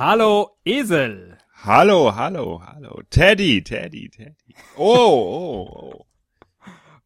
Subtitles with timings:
[0.00, 1.36] Hallo Esel.
[1.62, 3.02] Hallo, hallo, hallo.
[3.10, 4.54] Teddy, Teddy, Teddy.
[4.74, 6.06] Oh, oh, oh.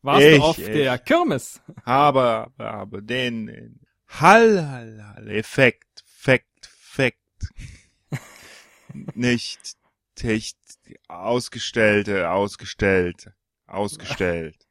[0.02, 0.66] Warst Ich, du auf ich.
[0.66, 1.60] der Kirmes?
[1.84, 7.18] Aber, aber den, Hall, Hall, Hall, Effekt, Fekt, Fekt.
[9.14, 9.76] Nicht,
[10.22, 10.56] nicht,
[11.08, 13.32] ausgestellte, ausgestellt,
[13.66, 14.68] ausgestellt.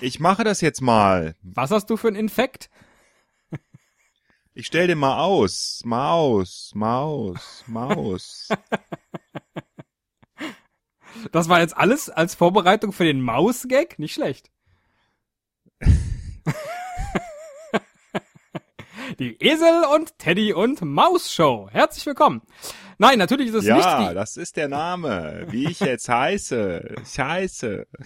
[0.00, 1.36] Ich mache das jetzt mal.
[1.44, 2.70] Was hast du für ein Infekt?
[4.58, 5.82] Ich stell den mal aus.
[5.84, 8.48] Maus, Maus, Maus.
[11.32, 13.98] Das war jetzt alles als Vorbereitung für den Maus-Gag?
[13.98, 14.50] Nicht schlecht.
[19.18, 21.70] Die Esel und Teddy und Maus Show.
[21.72, 22.42] Herzlich willkommen.
[22.98, 24.14] Nein, natürlich ist es ja, nicht die.
[24.14, 25.46] das ist der Name.
[25.48, 26.96] Wie ich jetzt heiße.
[27.04, 27.86] Scheiße.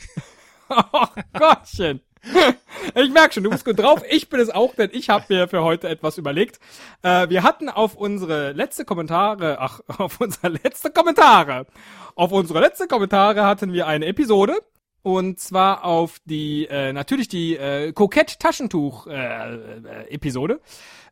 [0.69, 2.01] Oh Gottchen.
[2.95, 4.02] Ich merk schon, du bist gut drauf.
[4.10, 6.59] Ich bin es auch, denn ich habe mir für heute etwas überlegt.
[7.02, 11.66] Äh, wir hatten auf unsere letzte Kommentare, ach, auf unsere letzte Kommentare,
[12.15, 14.54] auf unsere letzte Kommentare hatten wir eine Episode.
[15.02, 19.88] Und zwar auf die, äh, natürlich die äh, Kokett-Taschentuch-Episode.
[19.88, 20.60] Äh, Episode.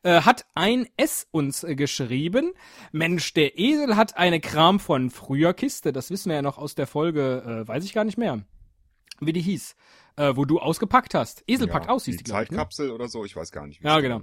[0.02, 2.52] äh, hat ein S uns äh, geschrieben.
[2.92, 5.94] Mensch, der Esel hat eine Kram von früher Kiste.
[5.94, 8.40] Das wissen wir ja noch aus der Folge, äh, weiß ich gar nicht mehr,
[9.20, 9.74] wie die hieß.
[10.18, 11.44] Äh, wo du ausgepackt hast.
[11.46, 12.40] Esel packt aus, hieß die die, ich, ne?
[12.40, 13.80] Zeitkapsel oder so, ich weiß gar nicht.
[13.80, 14.22] wie Ja, genau.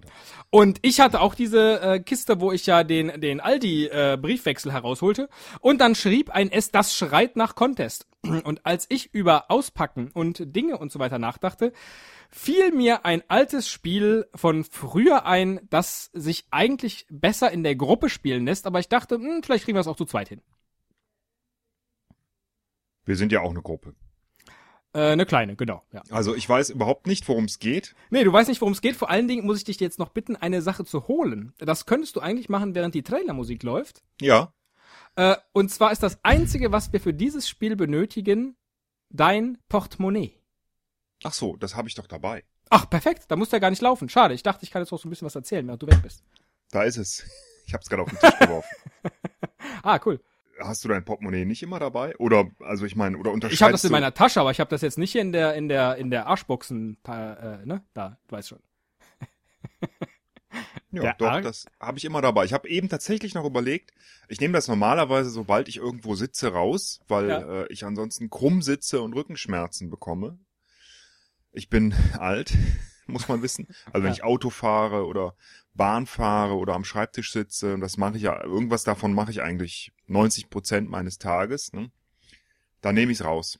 [0.49, 5.29] Und ich hatte auch diese äh, Kiste, wo ich ja den, den Aldi-Briefwechsel herausholte.
[5.61, 8.07] Und dann schrieb ein S, das schreit nach Contest.
[8.43, 11.71] Und als ich über Auspacken und Dinge und so weiter nachdachte,
[12.29, 18.09] fiel mir ein altes Spiel von früher ein, das sich eigentlich besser in der Gruppe
[18.09, 18.67] spielen lässt.
[18.67, 20.41] Aber ich dachte, hm, vielleicht kriegen wir es auch zu zweit hin.
[23.05, 23.95] Wir sind ja auch eine Gruppe.
[24.95, 25.83] Äh, eine kleine, genau.
[25.91, 26.03] Ja.
[26.09, 27.95] Also ich weiß überhaupt nicht, worum es geht.
[28.11, 28.95] Nee, du weißt nicht, worum es geht.
[28.95, 31.53] Vor allen Dingen muss ich dich jetzt noch bitten, eine Sache zu holen.
[31.57, 34.03] Das könntest du eigentlich machen, während die Trailermusik läuft.
[34.21, 34.53] Ja.
[35.17, 38.55] Äh, und zwar ist das Einzige, was wir für dieses Spiel benötigen,
[39.09, 40.39] dein Portemonnaie.
[41.25, 42.45] Ach so, das habe ich doch dabei.
[42.69, 44.07] Ach, perfekt, da musst du ja gar nicht laufen.
[44.07, 46.01] Schade, ich dachte, ich kann jetzt noch so ein bisschen was erzählen, während du weg
[46.03, 46.23] bist.
[46.71, 47.25] Da ist es.
[47.67, 48.75] Ich habe es gerade auf den Tisch geworfen.
[49.81, 50.19] Ah, cool.
[50.59, 52.15] Hast du dein Portemonnaie nicht immer dabei?
[52.17, 54.69] Oder, also ich meine, oder unterscheidest Ich habe das in meiner Tasche, aber ich habe
[54.69, 57.83] das jetzt nicht hier in der in der in der Arschboxen, äh, ne?
[57.93, 58.59] Da, du weißt schon.
[60.91, 62.45] Ja, Der doch, Arg- das habe ich immer dabei.
[62.45, 63.91] Ich habe eben tatsächlich noch überlegt,
[64.29, 67.63] ich nehme das normalerweise, sobald ich irgendwo sitze, raus, weil Ja.
[67.63, 70.39] äh, ich ansonsten krumm sitze und Rückenschmerzen bekomme.
[71.51, 72.53] Ich bin alt,
[73.07, 73.67] muss man wissen.
[73.87, 74.11] Also wenn Ja.
[74.13, 75.35] ich Auto fahre oder
[75.73, 79.41] Bahn fahre oder am Schreibtisch sitze, und das mache ich ja, irgendwas davon mache ich
[79.41, 81.91] eigentlich 90 Prozent meines Tages, ne?
[82.81, 83.59] Dann nehme ich es raus.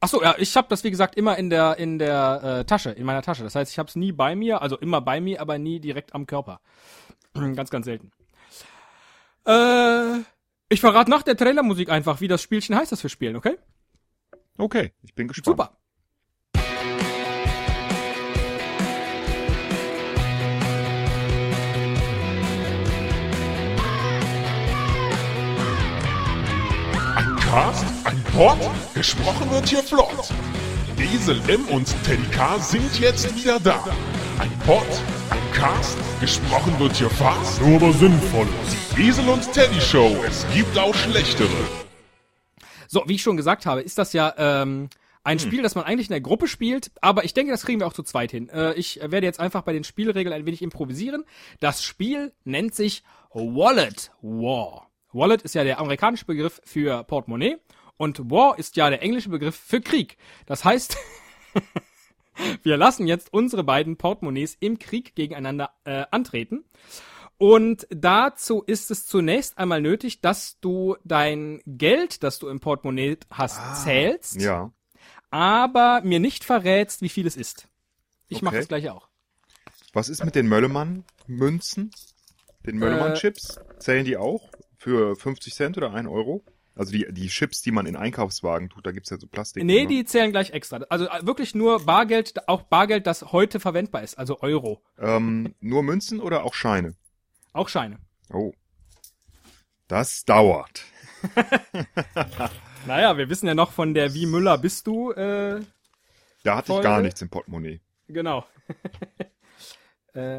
[0.00, 2.90] Ach so, ja, ich habe das wie gesagt immer in der in der äh, Tasche,
[2.90, 3.42] in meiner Tasche.
[3.42, 6.14] Das heißt, ich habe es nie bei mir, also immer bei mir, aber nie direkt
[6.14, 6.60] am Körper.
[7.34, 8.12] ganz ganz selten.
[9.46, 10.18] Äh,
[10.68, 13.56] ich verrate nach der Trailermusik einfach, wie das Spielchen heißt, das wir spielen, okay?
[14.58, 15.56] Okay, ich bin gespannt.
[15.58, 15.76] Super.
[27.56, 28.58] Ein Cast, ein Pod,
[28.92, 30.28] gesprochen wird hier flott.
[30.98, 33.82] Esel M und Teddy K sind jetzt wieder da.
[34.38, 34.86] Ein Pod,
[35.30, 38.46] ein Cast, gesprochen wird hier fast, nur aber sinnvoll.
[38.94, 41.48] Die Esel und Teddy Show, es gibt auch schlechtere.
[42.88, 44.90] So, wie ich schon gesagt habe, ist das ja ähm,
[45.24, 47.86] ein Spiel, das man eigentlich in der Gruppe spielt, aber ich denke, das kriegen wir
[47.86, 48.50] auch zu zweit hin.
[48.50, 51.24] Äh, ich werde jetzt einfach bei den Spielregeln ein wenig improvisieren.
[51.60, 53.02] Das Spiel nennt sich
[53.32, 54.85] Wallet War.
[55.16, 57.56] Wallet ist ja der amerikanische Begriff für Portemonnaie
[57.96, 60.16] und War ist ja der englische Begriff für Krieg.
[60.46, 60.96] Das heißt,
[62.62, 66.64] wir lassen jetzt unsere beiden Portemonnaies im Krieg gegeneinander äh, antreten.
[67.38, 73.18] Und dazu ist es zunächst einmal nötig, dass du dein Geld, das du im Portemonnaie
[73.30, 74.70] hast, zählst, Ja.
[75.30, 77.68] aber mir nicht verrätst, wie viel es ist.
[78.28, 78.60] Ich mache Okay.
[78.62, 79.08] das gleiche auch.
[79.92, 81.90] Was ist mit den Möllemann-Münzen?
[82.66, 83.60] Den Möllemann-Chips?
[83.78, 84.50] Zählen die auch?
[84.86, 86.44] Für 50 Cent oder 1 Euro?
[86.76, 89.64] Also die, die Chips, die man in Einkaufswagen tut, da gibt's ja so Plastik.
[89.64, 89.88] Nee, ne?
[89.88, 90.76] die zählen gleich extra.
[90.88, 94.80] Also äh, wirklich nur Bargeld, auch Bargeld, das heute verwendbar ist, also Euro.
[94.96, 96.94] Ähm, nur Münzen oder auch Scheine?
[97.52, 97.98] Auch Scheine.
[98.32, 98.52] Oh.
[99.88, 100.84] Das dauert.
[102.86, 105.60] Naja, wir wissen ja noch von der Wie Müller bist du, äh,
[106.44, 106.82] Da hatte ich Folge?
[106.84, 107.80] gar nichts im Portemonnaie.
[108.06, 108.44] genau.
[110.14, 110.38] äh,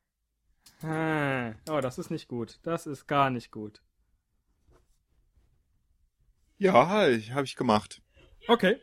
[1.71, 2.59] Oh, das ist nicht gut.
[2.63, 3.83] Das ist gar nicht gut.
[6.59, 8.03] Ja, ich, habe ich gemacht.
[8.49, 8.79] Okay.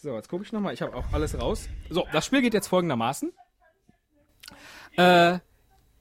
[0.00, 0.74] So, jetzt gucke ich nochmal.
[0.74, 1.68] Ich habe auch alles raus.
[1.90, 3.32] So, das Spiel geht jetzt folgendermaßen.
[4.96, 5.38] Äh,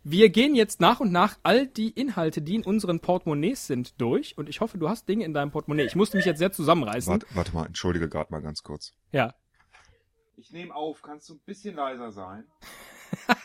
[0.09, 4.38] wir gehen jetzt nach und nach all die Inhalte, die in unseren Portemonnaies sind, durch.
[4.38, 5.86] Und ich hoffe, du hast Dinge in deinem Portemonnaie.
[5.86, 7.12] Ich musste mich jetzt sehr zusammenreißen.
[7.12, 8.94] Warte, warte mal, entschuldige gerade mal ganz kurz.
[9.12, 9.36] Ja.
[10.38, 12.45] Ich nehme auf, kannst du ein bisschen leiser sein?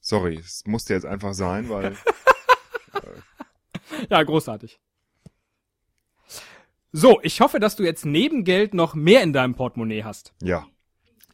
[0.00, 1.96] Sorry, es musste jetzt einfach sein, weil
[4.10, 4.78] Ja, großartig.
[6.92, 10.34] So, ich hoffe, dass du jetzt neben Geld noch mehr in deinem Portemonnaie hast.
[10.42, 10.66] ja,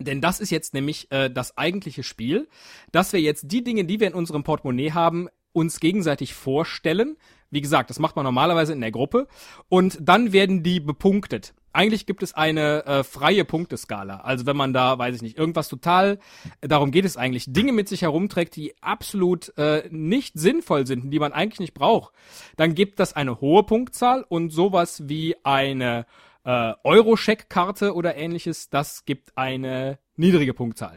[0.04, 2.48] Denn das ist jetzt nämlich äh, das eigentliche Spiel,
[2.90, 7.16] dass wir jetzt die Dinge, die wir in unserem Portemonnaie haben, uns gegenseitig vorstellen.
[7.50, 9.28] Wie gesagt, das macht man normalerweise in der Gruppe.
[9.68, 11.54] Und dann werden die bepunktet.
[11.74, 14.18] Eigentlich gibt es eine äh, freie Punkteskala.
[14.18, 16.18] Also wenn man da, weiß ich nicht, irgendwas total,
[16.60, 21.18] darum geht es eigentlich, Dinge mit sich herumträgt, die absolut äh, nicht sinnvoll sind, die
[21.18, 22.12] man eigentlich nicht braucht,
[22.56, 26.06] dann gibt das eine hohe Punktzahl und sowas wie eine
[26.44, 30.96] äh, Euro-Scheck-Karte oder ähnliches, das gibt eine niedrige Punktzahl.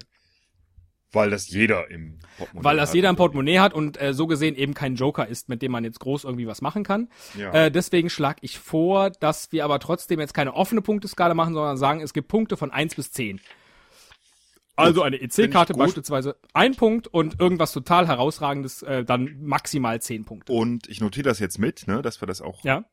[1.12, 2.96] weil das jeder im Portemonnaie Weil das hat.
[2.96, 5.84] jeder im Portemonnaie hat und äh, so gesehen eben kein Joker ist, mit dem man
[5.86, 7.08] jetzt groß irgendwie was machen kann.
[7.38, 7.52] Ja.
[7.54, 11.78] Äh, deswegen schlage ich vor, dass wir aber trotzdem jetzt keine offene Punkteskala machen, sondern
[11.78, 13.40] sagen, es gibt Punkte von 1 bis 10.
[14.78, 20.52] Also eine EC-Karte beispielsweise ein Punkt und irgendwas total herausragendes äh, dann maximal 10 Punkte.
[20.52, 22.84] Und ich notiere das jetzt mit, ne, dass wir das auch Ja,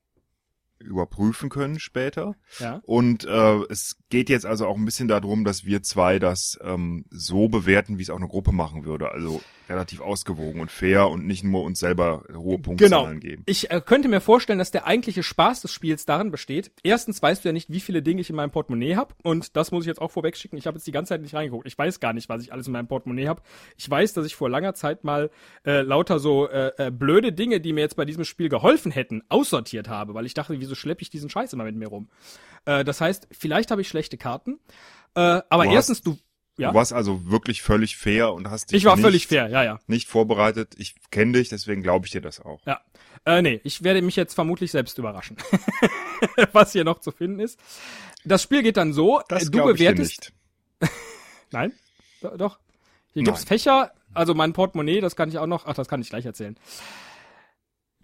[0.83, 2.35] überprüfen können später.
[2.59, 2.81] ja.
[2.85, 7.05] Und äh, es geht jetzt also auch ein bisschen darum, dass wir zwei das ähm,
[7.11, 9.11] so bewerten, wie es auch eine Gruppe machen würde.
[9.11, 12.63] Also relativ ausgewogen und fair und nicht nur uns selber hohe Genau.
[12.63, 13.43] Punktzahlen geben.
[13.47, 16.73] Ich äh, könnte mir vorstellen, dass der eigentliche Spaß des Spiels darin besteht.
[16.83, 19.15] Erstens weißt du ja nicht, wie viele Dinge ich in meinem Portemonnaie habe.
[19.23, 20.57] Und das muss ich jetzt auch vorweg schicken.
[20.59, 21.67] Ich habe jetzt die ganze Zeit nicht reingeguckt.
[21.67, 23.43] Ich weiß gar nicht, was ich alles in meinem Portemonnaie habe.
[23.79, 25.31] Ich weiß, dass ich vor langer Zeit mal
[25.65, 29.23] äh, lauter so äh, äh, blöde Dinge, die mir jetzt bei diesem Spiel geholfen hätten,
[29.29, 32.09] aussortiert habe, weil ich dachte, wieso schleppe ich diesen Scheiß immer mit mir rum?
[32.65, 34.59] Äh, das heißt, vielleicht habe ich schlechte Karten.
[35.15, 36.19] Äh, aber Du hast- erstens, du.
[36.59, 39.49] Ja, Du warst also wirklich völlig fair und hast dich ich war nicht, völlig fair,
[39.49, 39.81] ja, ja.
[39.87, 40.75] nicht vorbereitet.
[40.77, 42.61] Ich kenne dich, deswegen glaube ich dir das auch.
[42.67, 42.83] Ja.
[43.25, 45.39] Äh, nee, ich werde mich jetzt vermutlich selbst überraschen,
[46.53, 47.59] was hier noch zu finden ist.
[48.25, 50.33] Das Spiel geht dann so, Das äh, du glaube ich dir bewertest.
[50.81, 50.93] nicht.
[51.53, 51.73] Nein?
[52.21, 52.59] Do- Doch.
[53.15, 53.49] Hier gibt's Nein.
[53.49, 56.57] Fächer, also mein Portemonnaie, das kann ich auch noch, ach, das kann ich gleich erzählen.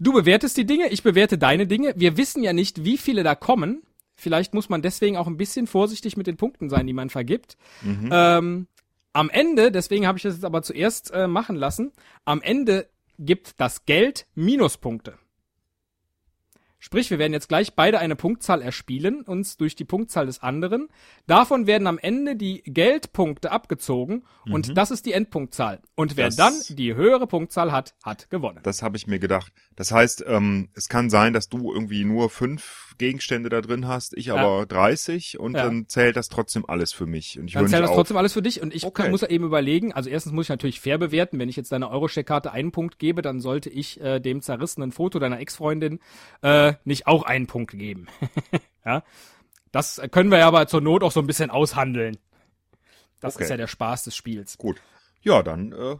[0.01, 1.95] Du bewertest die Dinge, ich bewerte deine Dinge.
[1.97, 3.83] Wir wissen ja nicht, wie viele da kommen.
[4.15, 7.57] Vielleicht muss man deswegen auch ein bisschen vorsichtig mit den Punkten sein, die man vergibt.
[7.83, 8.09] Mhm.
[8.13, 8.67] Ähm,
[9.13, 11.93] am Ende, deswegen habe ich das jetzt aber zuerst äh, machen lassen,
[12.25, 15.15] am Ende gibt das Geld Minuspunkte.
[16.81, 20.87] Sprich, wir werden jetzt gleich beide eine Punktzahl erspielen, uns durch die Punktzahl des anderen.
[21.27, 25.81] Davon werden am Ende die Geldpunkte abgezogen und das ist die Endpunktzahl.
[25.97, 28.61] Und wer Das- dann die höhere Punktzahl hat, hat gewonnen.
[28.63, 29.53] Das habe ich mir gedacht.
[29.79, 34.13] Das heißt, ähm, es kann sein, dass du irgendwie nur fünf Gegenstände da drin hast,
[34.17, 35.63] ich aber 30 und Ja.
[35.63, 37.39] dann zählt das trotzdem alles für mich.
[37.39, 37.95] Und ich Dann zählt das auf.
[37.97, 39.03] trotzdem alles für dich und ich Okay.
[39.03, 41.71] kann, muss ja eben überlegen, also erstens muss ich natürlich fair bewerten, wenn ich jetzt
[41.71, 46.01] deiner Eurocheck-Karte einen Punkt gebe, dann sollte ich äh, dem zerrissenen Foto deiner Ex-Freundin
[46.43, 48.09] äh, nicht auch einen Punkt geben.
[48.85, 49.05] ja,
[49.71, 52.19] das können wir ja aber zur Not auch so ein bisschen aushandeln.
[53.21, 53.45] Das Okay.
[53.45, 54.59] ist ja der Spaß des Spiels.
[54.59, 54.83] Gut.
[55.23, 55.95] Ja, dann äh,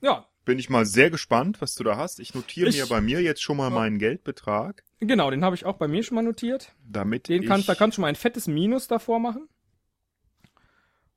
[0.00, 2.20] Ja, bin ich mal sehr gespannt, was du da hast.
[2.20, 5.64] Ich notiere Ich- mir bei mir jetzt schon mal meinen Geldbetrag, genau, den habe ich
[5.64, 6.72] auch bei mir schon mal notiert.
[6.86, 9.48] damit Den kannst, da kannst du schon mal ein fettes Minus davor machen.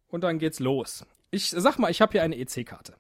[0.08, 1.06] Und dann geht's los.
[1.32, 2.96] Ich sag mal, ich habe hier eine EC-Karte.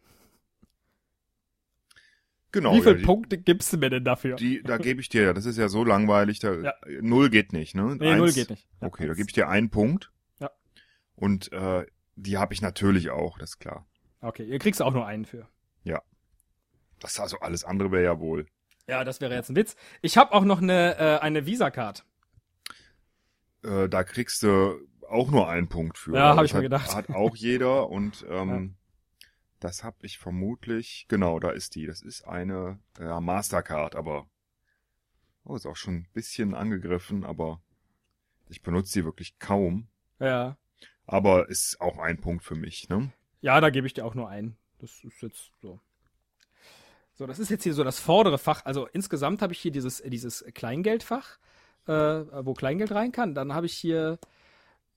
[2.51, 2.73] genau.
[2.75, 4.35] Wie viele ja, Punkte gibst du mir denn dafür?
[4.35, 6.73] Die, da gebe ich dir, ja, das ist ja so langweilig, da Ja.
[7.01, 7.95] null geht nicht, ne?
[7.99, 8.67] nee, null geht nicht.
[8.81, 8.87] Ja.
[8.87, 10.11] Okay, da gebe ich dir einen Punkt.
[10.39, 10.51] Ja.
[11.15, 13.85] Und äh, die habe ich natürlich auch, das ist klar.
[14.21, 15.47] Okay, ihr kriegst auch nur einen für.
[16.99, 18.47] Das also alles andere wäre ja wohl.
[18.87, 19.75] Ja, das wäre jetzt ein Witz.
[20.01, 22.05] Ich habe auch noch eine, äh, eine Visa-Card.
[23.63, 26.15] Äh, da kriegst du auch nur einen Punkt für.
[26.15, 26.95] Ja, hab Das ich mir hat, gedacht.
[26.95, 28.75] Hat auch jeder und ähm,
[29.59, 31.85] das habe ich vermutlich, genau, da ist die.
[31.85, 34.29] Das ist eine ja, Mastercard, aber
[35.43, 37.61] oh, ist auch schon ein bisschen angegriffen, aber
[38.49, 39.87] ich benutze die wirklich kaum.
[40.19, 40.57] Ja.
[41.05, 43.11] Aber ist auch ein Punkt für mich, ne?
[43.41, 44.57] Ja, da gebe ich dir auch nur einen.
[44.79, 45.79] Das ist jetzt so.
[47.17, 48.63] So, das ist jetzt hier so das vordere Fach.
[48.63, 51.39] Also insgesamt habe ich hier dieses, dieses Kleingeldfach,
[51.87, 53.33] äh, wo Kleingeld rein kann.
[53.33, 54.19] Dann habe ich hier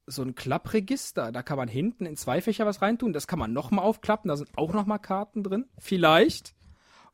[0.06, 1.32] so ein Klappregister.
[1.32, 3.14] Da kann man hinten in zwei Fächer was reintun.
[3.14, 4.28] Das kann man nochmal aufklappen.
[4.28, 5.64] Da sind auch nochmal Karten drin.
[5.78, 6.54] Vielleicht.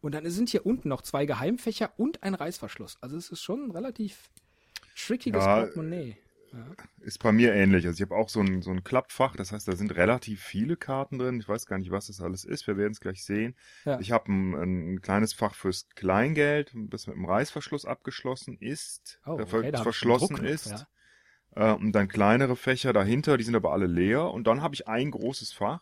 [0.00, 2.98] Und dann sind hier unten noch zwei Geheimfächer und ein Reißverschluss.
[3.00, 4.28] Also es ist schon ein relativ
[4.96, 6.16] trickiges Ja, Portemonnaie.
[7.00, 7.86] Ist bei mir ähnlich.
[7.86, 10.76] Also ich habe auch so ein, so ein Klappfach, das heißt, da sind relativ viele
[10.76, 11.40] Karten drin.
[11.40, 12.66] Ich weiß gar nicht, was das alles ist.
[12.66, 13.54] Wir werden es gleich sehen.
[13.84, 13.98] Ja.
[14.00, 14.54] Ich habe ein,
[14.94, 19.82] ein kleines Fach fürs Kleingeld, das mit einem Reißverschluss abgeschlossen ist, Oh, okay, ver- da
[19.82, 20.86] verschlossen ist.
[21.56, 21.72] ja.
[21.72, 24.30] Äh, und dann kleinere Fächer dahinter, die sind aber alle leer.
[24.30, 25.80] Und dann habe ich ein großes Fach.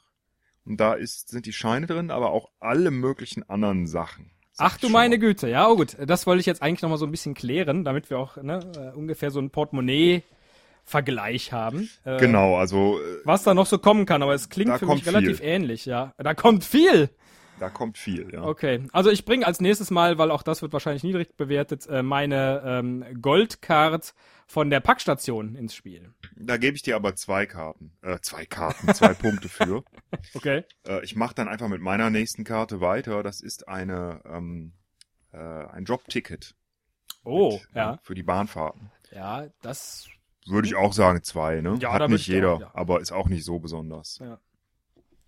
[0.64, 4.30] Und da ist, sind die Scheine drin, aber auch alle möglichen anderen Sachen.
[4.56, 5.18] Ach du meine.
[5.18, 5.96] Güte, ja, oh gut.
[6.06, 8.96] Das wollte ich jetzt eigentlich nochmal so ein bisschen klären, damit wir auch ne, äh,
[8.96, 9.50] ungefähr so ein
[10.84, 11.88] Portemonnaie-Vergleich haben.
[12.04, 15.06] Äh, Genau, also äh, Was da noch so kommen kann, aber es klingt für mich
[15.06, 15.46] relativ viel.
[15.46, 16.12] ähnlich, ja.
[16.18, 17.10] Da kommt viel!
[17.60, 18.42] da kommt viel, ja.
[18.42, 22.02] Okay, also ich bringe als nächstes Mal, weil auch das wird wahrscheinlich niedrig bewertet, äh,
[22.02, 24.12] meine ähm, Goldcard
[24.48, 26.12] von der Packstation ins Spiel.
[26.36, 27.92] Da gebe ich dir aber zwei Karten.
[28.02, 29.84] Äh, zwei Karten, zwei Punkte für.
[30.34, 30.64] Okay.
[30.86, 33.22] Äh, ich mache dann einfach mit meiner nächsten Karte weiter.
[33.22, 34.72] Das ist eine ähm,
[35.32, 36.56] äh, ein Jobticket
[37.22, 37.98] Oh, mit, äh, ja.
[38.02, 38.90] für die Bahnfahrten.
[39.12, 40.08] Ja, das.
[40.46, 41.78] Würde ich auch sagen zwei, ne?
[41.80, 42.70] Ja, Hat nicht ich jeder, auch, ja.
[42.74, 44.20] aber ist auch nicht so besonders.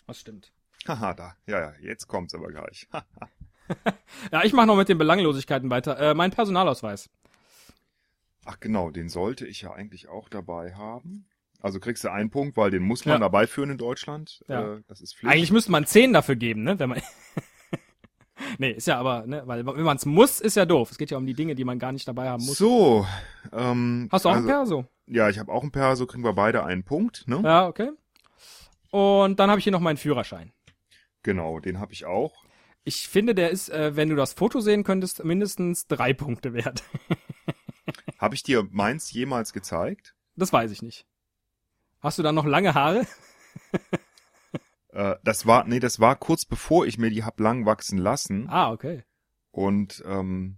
[0.07, 0.53] Das stimmt.
[0.87, 1.37] Haha, da.
[1.47, 2.89] Ja, ja, jetzt kommt's aber gleich.
[4.31, 5.99] Ja, ich mache noch mit den Belanglosigkeiten weiter.
[5.99, 7.11] Äh, mein Personalausweis.
[8.45, 11.27] Ach genau, den sollte ich ja eigentlich auch dabei haben.
[11.61, 13.19] Also kriegst du einen Punkt, weil den muss man Ja.
[13.19, 14.45] dabei führen in Deutschland.
[14.47, 14.75] Ja.
[14.77, 15.35] Äh, das ist Pflicht.
[15.35, 16.79] Eigentlich müsste man 10 dafür geben, ne?
[16.79, 17.03] Wenn man.
[18.59, 20.93] nee, ist ja aber, ne, weil wenn man es muss, ist ja doof.
[20.93, 22.59] Es geht ja um die Dinge, die man gar nicht dabei haben muss.
[22.59, 23.05] So,
[23.53, 24.87] ähm, Hast du auch also, ein Perso?
[25.07, 27.41] Ja, ich habe auch ein Perso, kriegen wir beide einen Punkt, ne?
[27.45, 27.91] Ja, okay.
[28.91, 30.53] Und dann habe ich hier noch meinen Führerschein.
[31.23, 32.45] Genau, den habe ich auch.
[32.85, 36.85] Ich finde, der ist, äh, wenn du das Foto sehen könntest, mindestens drei Punkte wert.
[38.19, 40.15] Habe ich dir meins jemals gezeigt?
[40.37, 41.07] Das weiß ich nicht.
[42.01, 43.07] Hast du dann noch lange Haare?
[44.97, 48.47] Äh, das war, nee, das war kurz bevor ich mir die hab lang wachsen lassen.
[48.49, 49.05] Ah, okay.
[49.51, 50.57] Und ähm,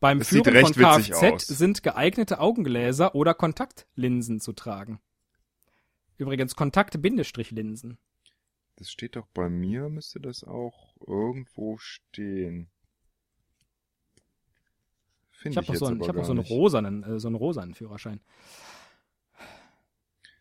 [0.00, 5.00] Beim sieht Führen von Kfz sind geeignete Augengläser oder Kontaktlinsen zu tragen.
[6.16, 7.98] Übrigens Kontakt-Linsen.
[8.76, 12.70] das steht doch bei mir, müsste das auch irgendwo stehen.
[15.30, 17.36] Finde Ich habe noch so einen, ich hab noch so einen rosanen, äh, so einen
[17.36, 18.20] rosanen Führerschein.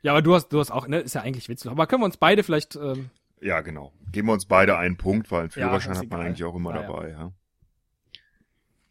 [0.02, 1.70] Ja, aber du hast, du hast auch, ne, ist ja eigentlich witzig.
[1.70, 3.10] Aber können wir uns beide vielleicht, ähm,
[3.42, 3.94] Ja, genau.
[4.12, 6.56] Geben wir uns beide einen Punkt, weil einen Ja, Führerschein ist hat man eigentlich auch
[6.56, 6.82] immer ja.
[6.82, 7.32] dabei, ja.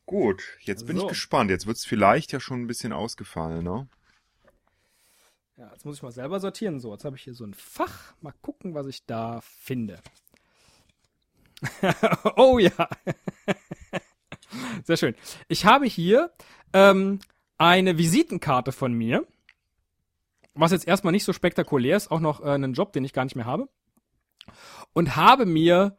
[0.08, 1.02] Gut, jetzt bin So.
[1.02, 1.50] ich gespannt.
[1.50, 3.88] Jetzt wird's vielleicht ja schon ein bisschen ausgefallen, ne?
[5.58, 6.80] ja, jetzt muss ich mal selber sortieren.
[6.80, 8.14] So, jetzt habe ich hier so ein Fach.
[8.22, 10.00] Mal gucken, was ich da finde.
[12.36, 12.88] oh ja.
[14.84, 15.14] Sehr schön.
[15.48, 16.32] Ich habe hier
[16.72, 17.18] ähm,
[17.58, 19.26] eine Visitenkarte von mir.
[20.54, 23.24] Was jetzt erstmal nicht so spektakulär ist, auch noch äh, einen Job, den ich gar
[23.24, 23.68] nicht mehr habe.
[24.94, 25.98] Und habe mir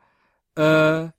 [0.55, 1.09] äh,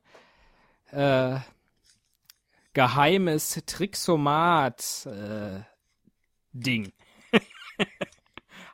[0.90, 1.38] Äh,
[2.72, 5.60] geheimes Trixomat äh,
[6.52, 6.92] Ding.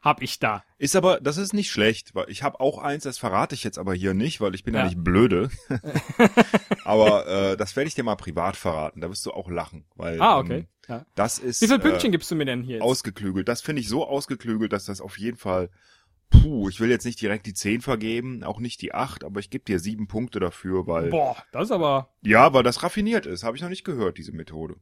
[0.02, 0.64] Hab ich da.
[0.78, 3.78] Ist aber, das ist nicht schlecht, weil ich habe auch eins, das verrate ich jetzt
[3.78, 4.86] aber hier nicht, weil ich bin ja, Ja.
[4.86, 5.50] nicht blöde.
[6.84, 10.20] aber äh, das werde ich dir mal privat verraten, da wirst du auch lachen, weil
[10.20, 10.58] Ah, okay.
[10.58, 11.06] ähm, Ja.
[11.14, 12.82] das ist Wie viele Pünktchen äh, gibst du mir denn hier jetzt?
[12.84, 13.48] ausgeklügelt.
[13.48, 15.70] Das finde ich so ausgeklügelt, dass das auf jeden Fall
[16.32, 19.50] Puh, ich will jetzt nicht direkt die 10 vergeben, auch nicht die 8, aber ich
[19.50, 22.14] gebe dir sieben Punkte dafür, weil Boah, das ist aber.
[22.22, 24.76] ja, weil das raffiniert ist, habe ich noch nicht gehört, diese Methode.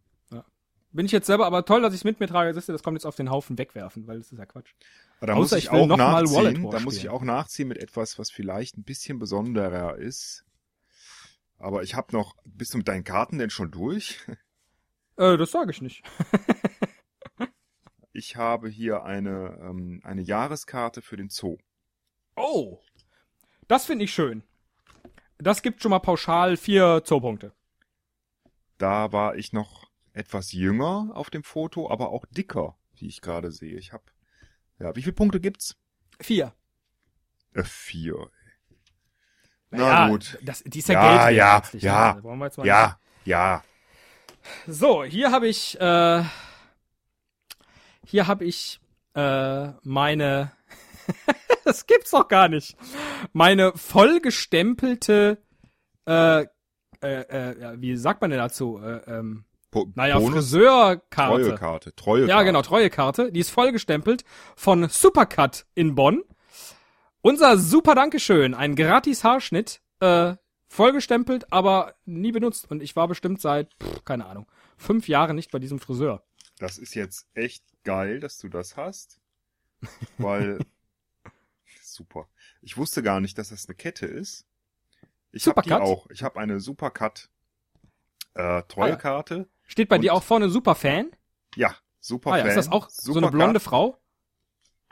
[0.91, 2.53] Bin ich jetzt selber, aber toll, dass ich es mit mir trage.
[2.55, 4.73] Siehst du, das kommt jetzt auf den Haufen wegwerfen, weil das ist ja Quatsch.
[5.19, 6.71] Aber da Außer muss ich, ich auch nachziehen.
[6.71, 10.45] Da muss ich auch nachziehen mit etwas, was vielleicht ein bisschen besonderer ist.
[11.59, 12.37] Aber ich habe noch.
[12.45, 14.19] Bist du mit deinen Karten denn schon durch?
[15.17, 16.05] Äh, das sage ich nicht.
[18.13, 21.57] ich habe hier eine, ähm, eine Jahreskarte für den Zoo.
[22.37, 22.79] Oh.
[23.67, 24.45] Das finde ich schön.
[25.39, 27.53] Das gibt schon mal pauschal vier Zoopunkte.
[28.79, 29.88] Da war ich noch
[30.19, 33.79] etwas jünger auf dem Foto, aber auch dicker, wie ich gerade sehe.
[33.79, 34.05] Ich habe,
[34.79, 35.77] ja, wie viele Punkte gibt's?
[36.21, 36.53] Vier.
[37.55, 38.31] Äh, vier.
[39.71, 40.39] Na Naja, gut.
[40.43, 41.97] Das, die ist ja, Ja, Geld wert ja, ne?
[41.97, 43.63] ja, Also wollen wir jetzt mal Ja, ja.
[44.67, 46.25] So, hier habe ich, äh,
[48.05, 48.81] hier habe ich
[49.15, 50.53] äh, meine,
[51.65, 52.77] das gibt's doch gar nicht,
[53.33, 55.43] meine vollgestempelte,
[56.07, 56.47] äh, äh,
[57.03, 58.81] äh, ja, wie sagt man denn dazu?
[58.83, 61.43] Äh, ähm, Po naja, Bonus, Friseurkarte.
[61.43, 62.31] Treuekarte, Treuekarte.
[62.31, 63.33] Ja, genau, Treuekarte.
[63.33, 64.25] Die ist vollgestempelt
[64.57, 66.25] von Supercut in Bonn.
[67.21, 70.37] Unser super Dankeschön, ein gratis Haarschnitt, äh,
[70.69, 72.71] vollgestempelt, aber nie benutzt.
[72.71, 74.47] Und ich war bestimmt seit, pff, keine Ahnung,
[74.79, 76.25] fünf Jahren nicht bei diesem Friseur.
[76.59, 79.21] Das ist jetzt echt geil, dass du das hast,
[80.17, 80.61] weil
[81.83, 82.29] super.
[82.63, 84.47] Ich wusste gar nicht, dass das eine Kette ist.
[85.31, 85.87] Ich habe die Supercut?
[85.87, 86.07] auch.
[86.11, 87.29] Ich habe eine Supercut
[88.35, 89.49] äh, Treuekarte.
[89.69, 91.11] Steht bei Und- dir auch vorne Superfan?
[91.55, 93.97] Ja, super Ah ja, ist das auch so eine blonde Frau?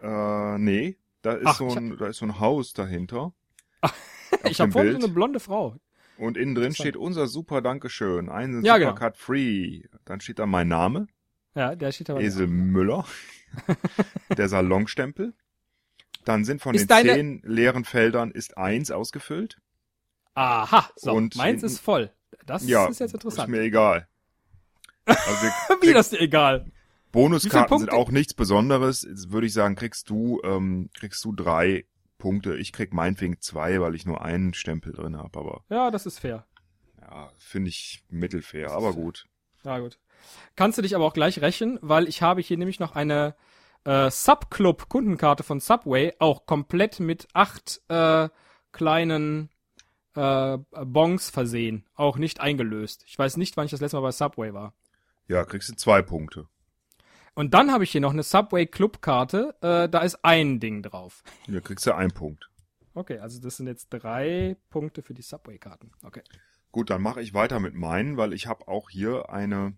[0.00, 3.33] Äh, nee, da ist Ach, so ein, da ist so ein Haus dahinter.
[3.80, 3.92] Auf
[4.50, 5.76] Ich habe vorne so eine blonde Frau.
[6.18, 8.28] Und innen drin steht unser super Dankeschön.
[8.28, 8.90] Ein Ja, genau.
[8.90, 9.83] Supercut Free.
[10.04, 11.09] Dann steht da mein Name,
[11.54, 12.21] Ja, der steht aber.
[12.21, 13.04] Esel Müller,
[14.37, 15.35] der Salonstempel.
[16.25, 19.59] Dann sind von Ist den deine- zehn leeren Feldern ist eins ausgefüllt.
[20.35, 22.12] Aha, so, Und meins hinten- ist voll.
[22.45, 23.49] Das ja, ist jetzt interessant.
[23.49, 24.09] ist mir egal.
[25.07, 25.47] Also
[25.81, 26.71] Wie, das ist dir egal?
[27.13, 29.03] Bonuskarten sind auch nichts Besonderes.
[29.03, 31.87] Jetzt würde ich sagen, kriegst du, ähm, kriegst du drei
[32.19, 32.57] Punkte.
[32.57, 35.39] Ich krieg meinetwegen zwei, weil ich nur einen Stempel drin habe.
[35.39, 36.47] Aber Ja, das ist fair.
[37.01, 38.73] ja, finde ich mittelfair.
[38.73, 39.03] Aber fair.
[39.03, 39.27] gut.
[39.65, 39.99] Ja, gut.
[40.57, 43.35] Kannst du dich aber auch gleich rächen, weil ich habe hier nämlich noch eine
[43.85, 48.29] äh, Subclub-Kundenkarte von Subway, auch komplett mit acht äh,
[48.73, 49.51] kleinen
[50.15, 53.05] äh, Bons versehen, auch nicht eingelöst.
[53.07, 54.75] Ich weiß nicht, wann ich das letzte Mal bei Subway war.
[55.28, 56.49] Ja, kriegst du zwei Punkte.
[57.35, 61.22] Und dann habe ich hier noch eine Subway Clubkarte, äh, da ist ein Ding drauf.
[61.46, 62.51] Ja, kriegst du einen Punkt.
[62.94, 65.92] Okay, also das sind jetzt drei Punkte für die Subway-Karten.
[66.03, 66.22] Okay.
[66.72, 69.77] Gut, dann mache ich weiter mit meinen, weil ich habe auch hier eine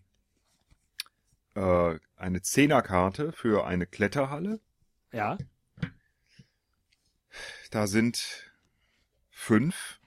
[1.54, 4.60] äh, eine Zehnerkarte für eine Kletterhalle.
[5.12, 5.38] Ja.
[7.70, 8.52] Da sind
[9.30, 9.97] fünf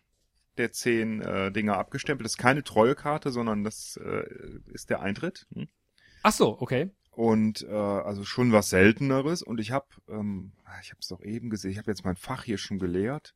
[0.57, 2.25] der zehn äh, Dinger abgestempelt.
[2.25, 4.25] Das ist keine Treuekarte, sondern das äh,
[4.73, 5.47] ist der Eintritt.
[5.53, 5.67] Hm?
[6.23, 6.91] Ach so, okay.
[7.11, 9.41] Und äh, also schon was Selteneres.
[9.41, 12.43] Und ich habe, ähm, ich habe es doch eben gesehen, ich habe jetzt mein Fach
[12.43, 13.35] hier schon gelehrt.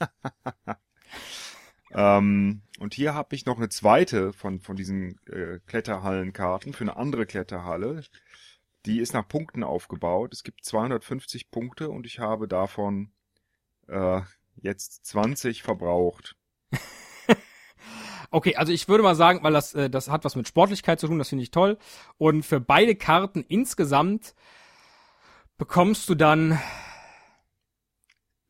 [1.92, 6.96] ähm, und hier habe ich noch eine zweite von, von diesen äh, Kletterhallenkarten für eine
[6.96, 8.04] andere Kletterhalle.
[8.86, 10.32] Die ist nach Punkten aufgebaut.
[10.32, 13.13] Es gibt 250 Punkte und ich habe davon
[13.88, 14.20] äh,
[14.56, 16.36] jetzt 20 verbraucht.
[18.30, 21.06] Okay, also ich würde mal sagen, weil das, äh, das hat was mit Sportlichkeit zu
[21.06, 21.78] tun, das finde ich toll.
[22.18, 24.34] Und für beide Karten insgesamt
[25.56, 26.58] bekommst du dann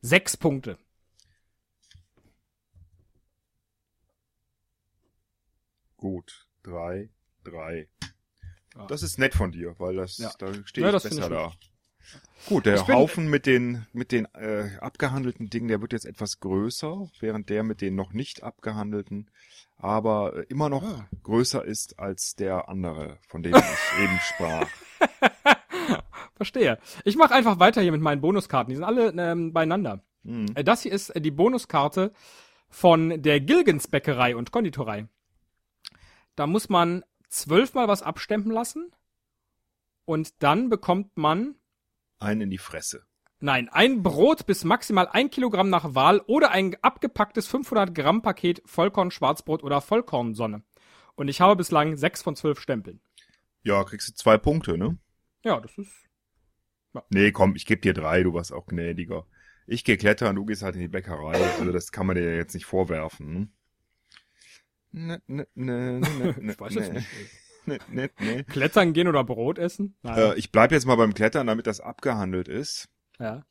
[0.01, 0.79] sechs Punkte.
[5.97, 7.09] Gut, drei,
[7.43, 7.87] drei.
[8.75, 8.87] Ja.
[8.87, 10.31] Das ist nett von dir, weil das Ja.
[10.39, 11.53] da stehe Ja, besser da.
[12.47, 16.39] Gut, der bin- Haufen mit den mit den äh, abgehandelten Dingen, der wird jetzt etwas
[16.39, 19.29] größer, während der mit den noch nicht abgehandelten
[19.77, 21.09] aber äh, immer noch Ah.
[21.23, 23.63] größer ist als der andere, von dem ich
[24.01, 24.69] eben sprach.
[26.35, 26.79] Verstehe.
[27.03, 28.69] Ich mache einfach weiter hier mit meinen Bonuskarten.
[28.69, 30.01] Die sind alle ähm, beieinander.
[30.23, 30.45] Hm.
[30.55, 32.13] Äh, Das hier ist äh, die Bonuskarte
[32.69, 35.07] von der Gilgens Bäckerei und Konditorei.
[36.35, 38.91] Da muss man zwölfmal was abstempen lassen
[40.05, 41.55] und dann bekommt man
[42.19, 43.05] Einen in die Fresse.
[43.39, 48.61] Nein, ein Brot bis maximal ein Kilogramm nach Wahl oder ein abgepacktes 500 Gramm Paket
[48.65, 50.63] Vollkorn Schwarzbrot oder Vollkornsonne.
[51.15, 53.01] Und ich habe bislang sechs von zwölf Stempeln.
[53.63, 54.97] Ja, kriegst du zwei Punkte, ne?
[55.43, 55.91] Ja, das ist.
[57.09, 59.27] Nee, komm, ich geb dir drei, du warst auch gnädiger.
[59.67, 61.35] Ich geh klettern, du gehst halt in die Bäckerei.
[61.59, 63.53] Also das kann man dir jetzt nicht vorwerfen.
[64.91, 67.07] Ne, ne, ne, ne, ne, Ich weiß ne, nicht.
[67.65, 68.43] Ne, ne, ne.
[68.43, 69.95] Klettern gehen oder Brot essen?
[70.05, 72.87] Äh, ich bleib jetzt mal beim Klettern, damit das abgehandelt ist.
[73.19, 73.43] ja.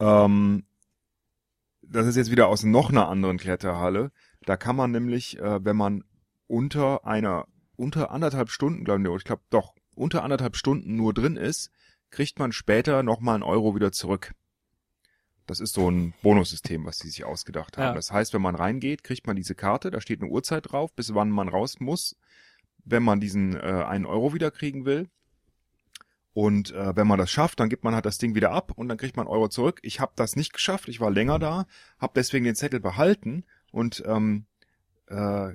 [0.00, 0.64] Ähm,
[1.82, 4.12] das ist jetzt wieder aus noch einer anderen Kletterhalle.
[4.46, 6.04] Da kann man nämlich, äh, wenn man
[6.46, 11.36] unter einer, unter anderthalb Stunden, glaube ich, ich glaube doch, unter anderthalb Stunden nur drin
[11.36, 11.70] ist,
[12.10, 14.32] kriegt man später nochmal einen Euro wieder zurück.
[15.46, 17.88] Das ist so ein Bonussystem, was die sich ausgedacht haben.
[17.88, 17.94] Ja.
[17.94, 21.14] Das heißt, wenn man reingeht, kriegt man diese Karte, da steht eine Uhrzeit drauf, bis
[21.14, 22.16] wann man raus muss.
[22.84, 25.08] Wenn man diesen äh, einen Euro wiederkriegen will.
[26.34, 28.88] Und äh, wenn man das schafft, dann gibt man halt das Ding wieder ab und
[28.88, 29.80] dann kriegt man Euro zurück.
[29.82, 31.66] Ich habe das nicht geschafft, ich war länger da,
[31.98, 34.46] habe deswegen den Zettel behalten und ähm,
[35.08, 35.52] äh, da,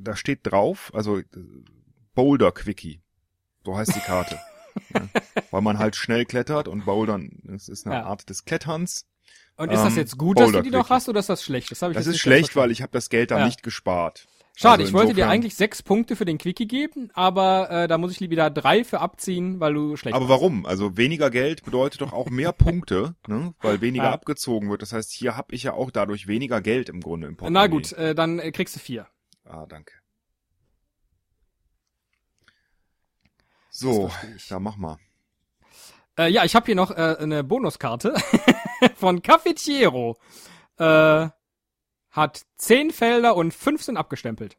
[0.00, 1.20] da steht drauf, also
[2.14, 3.00] Boulder Quickie,
[3.64, 4.36] so heißt die Karte.
[4.94, 5.08] ja,
[5.50, 8.04] weil man halt schnell klettert und Bouldern, das ist eine Ja.
[8.04, 9.06] Art des Kletterns.
[9.56, 11.70] Und ist das Ähm, jetzt gut, dass du die noch hast oder ist das schlecht?
[11.70, 13.46] Das, hab ich Das ist schlecht, weil ich habe das Geld da Ja.
[13.46, 14.26] nicht gespart.
[14.60, 17.96] Schade, Also ich wollte dir eigentlich sechs Punkte für den Quickie geben, aber äh, da
[17.96, 20.42] muss ich wieder drei für abziehen, weil du schlecht Aber warst.
[20.42, 20.66] warum?
[20.66, 23.54] Also weniger Geld bedeutet doch auch mehr Punkte, ne?
[23.62, 24.12] weil weniger Ja.
[24.12, 24.82] abgezogen wird.
[24.82, 27.68] Das heißt, hier habe ich ja auch dadurch weniger Geld im Grunde im Portemonnaie.
[27.68, 29.06] Na gut, äh, dann äh, kriegst du vier.
[29.44, 29.94] Ah, danke.
[33.70, 34.10] So,
[34.48, 34.98] da mach mal.
[36.18, 38.14] Äh, ja, ich habe hier noch äh, eine Bonuskarte
[38.96, 40.18] von Cafetiero.
[40.76, 41.28] Äh,
[42.10, 44.56] hat zehn Felder und fünf sind abgestempelt.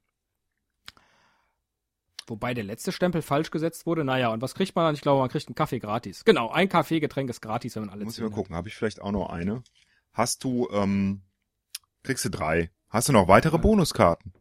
[2.27, 4.03] Wobei der letzte Stempel falsch gesetzt wurde.
[4.05, 4.95] Naja, und was kriegt man dann?
[4.95, 6.23] Ich glaube, man kriegt einen Kaffee gratis.
[6.23, 8.55] Genau, ein Kaffeegetränk ist gratis, wenn man alle Muss ich mal gucken.
[8.55, 9.63] Habe ich vielleicht auch noch eine?
[10.13, 11.21] Hast du, ähm,
[12.03, 12.71] kriegst du drei.
[12.89, 14.33] Hast du noch weitere Bonuskarten?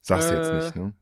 [0.00, 0.36] Sagst du Äh.
[0.38, 0.94] jetzt nicht, ne?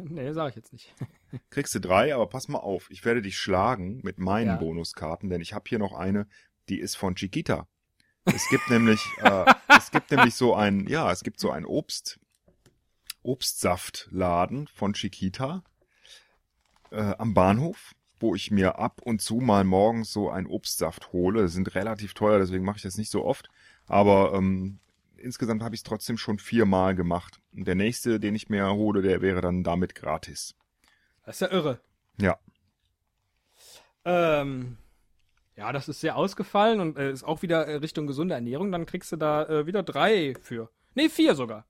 [0.00, 0.94] Nee, sag ich jetzt nicht.
[1.50, 2.88] Kriegst du drei, aber pass mal auf.
[2.90, 4.56] Ich werde dich schlagen mit meinen Ja.
[4.56, 6.28] Bonuskarten, denn ich habe hier noch eine,
[6.68, 7.66] die ist von Chiquita.
[8.24, 9.44] Es gibt nämlich, äh,
[9.88, 12.20] es gibt nämlich so ein, ja, es gibt so ein Obst,
[13.22, 15.64] Obstsaftladen von Chiquita
[16.90, 21.40] äh, am Bahnhof, wo ich mir ab und zu mal morgens so einen Obstsaft hole.
[21.40, 23.48] Die sind relativ teuer, deswegen mache ich das nicht so oft.
[23.86, 24.78] Aber ähm,
[25.16, 27.40] insgesamt habe ich es trotzdem schon viermal gemacht.
[27.56, 30.54] Und der nächste, den ich mir hole, der wäre dann damit gratis.
[31.24, 31.80] Das ist ja irre.
[32.20, 32.38] Ja.
[34.04, 34.76] Ähm,
[35.58, 38.70] ja, das ist sehr ausgefallen und äh, ist auch wieder äh, Richtung gesunde Ernährung.
[38.70, 40.70] Dann kriegst du da äh, wieder drei für.
[40.94, 41.66] Nee, vier sogar.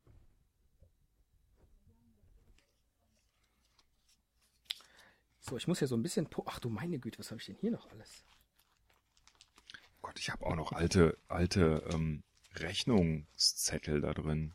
[5.41, 6.29] So, ich muss hier so ein bisschen.
[6.29, 8.25] po- Ach du meine Güte, was habe ich denn hier noch alles?
[10.03, 12.23] Gott, ich habe auch noch alte, alte ähm,
[12.57, 14.55] Rechnungszettel da drin.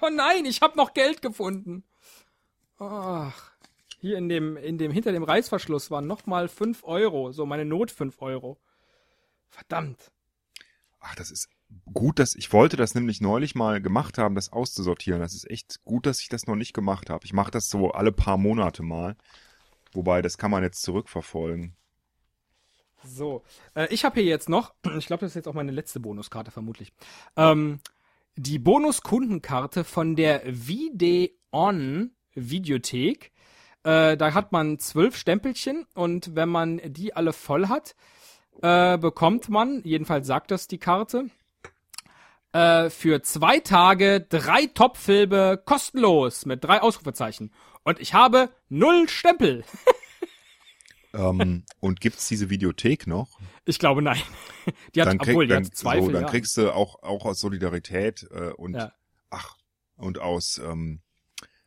[0.00, 1.84] Oh nein, ich habe noch Geld gefunden.
[2.78, 3.50] Ach,
[4.00, 7.32] hier in dem, in dem, hinter dem Reißverschluss waren nochmal fünf Euro.
[7.32, 8.58] So, meine Not fünf Euro.
[9.48, 10.10] Verdammt.
[11.00, 11.48] Ach, das ist
[11.92, 15.20] gut, dass ich wollte das nämlich neulich mal gemacht haben, das auszusortieren.
[15.20, 17.24] Das ist echt gut, dass ich das noch nicht gemacht habe.
[17.24, 19.16] Ich mache das so alle paar Monate mal.
[19.92, 21.76] Wobei, das kann man jetzt zurückverfolgen.
[23.04, 23.42] So,
[23.74, 26.50] äh, ich habe hier jetzt noch, ich glaube, das ist jetzt auch meine letzte Bonuskarte
[26.50, 26.92] vermutlich.
[27.36, 27.80] Ähm,
[28.36, 33.32] die Bonuskundenkarte von der Videon Videothek.
[33.82, 37.94] Äh, da hat man zwölf Stempelchen und wenn man die alle voll hat,
[38.62, 41.30] äh, bekommt man, jedenfalls sagt das die Karte,
[42.52, 47.52] äh, für zwei Tage drei Top-Filme kostenlos mit drei Ausrufezeichen.
[47.82, 49.64] Und ich habe null Stempel.
[51.12, 53.40] Ähm, und gibt's diese Videothek noch?
[53.64, 54.22] Ich glaube nein.
[54.94, 56.26] Die hat, dann, krieg, obwohl, die dann, hat zwei so, dann Filialen.
[56.28, 58.92] kriegst du auch, auch aus Solidarität äh, und Ja.
[59.30, 59.56] ach
[59.96, 61.00] und aus ähm,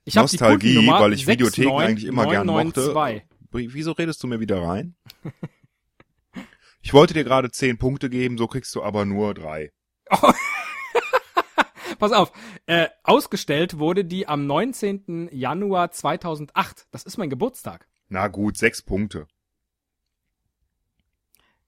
[0.05, 2.81] Ich Nostalgie, weil ich Videotheken eigentlich immer gern mochte.
[2.93, 3.23] 69992.
[3.51, 4.95] Wie- Wieso redest du mir wieder rein?
[6.81, 9.71] Ich wollte dir gerade zehn Punkte geben, so kriegst du aber nur drei.
[11.99, 12.33] Pass auf,
[12.65, 15.29] äh, ausgestellt wurde die am 19.
[15.31, 16.87] Januar 2008.
[16.91, 17.87] Das ist mein Geburtstag.
[18.09, 19.27] Na gut, sechs Punkte.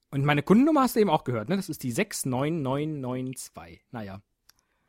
[0.10, 1.56] Und meine Kundennummer hast du eben auch gehört, ne?
[1.56, 3.82] Das ist die 69992.
[3.92, 4.22] Naja.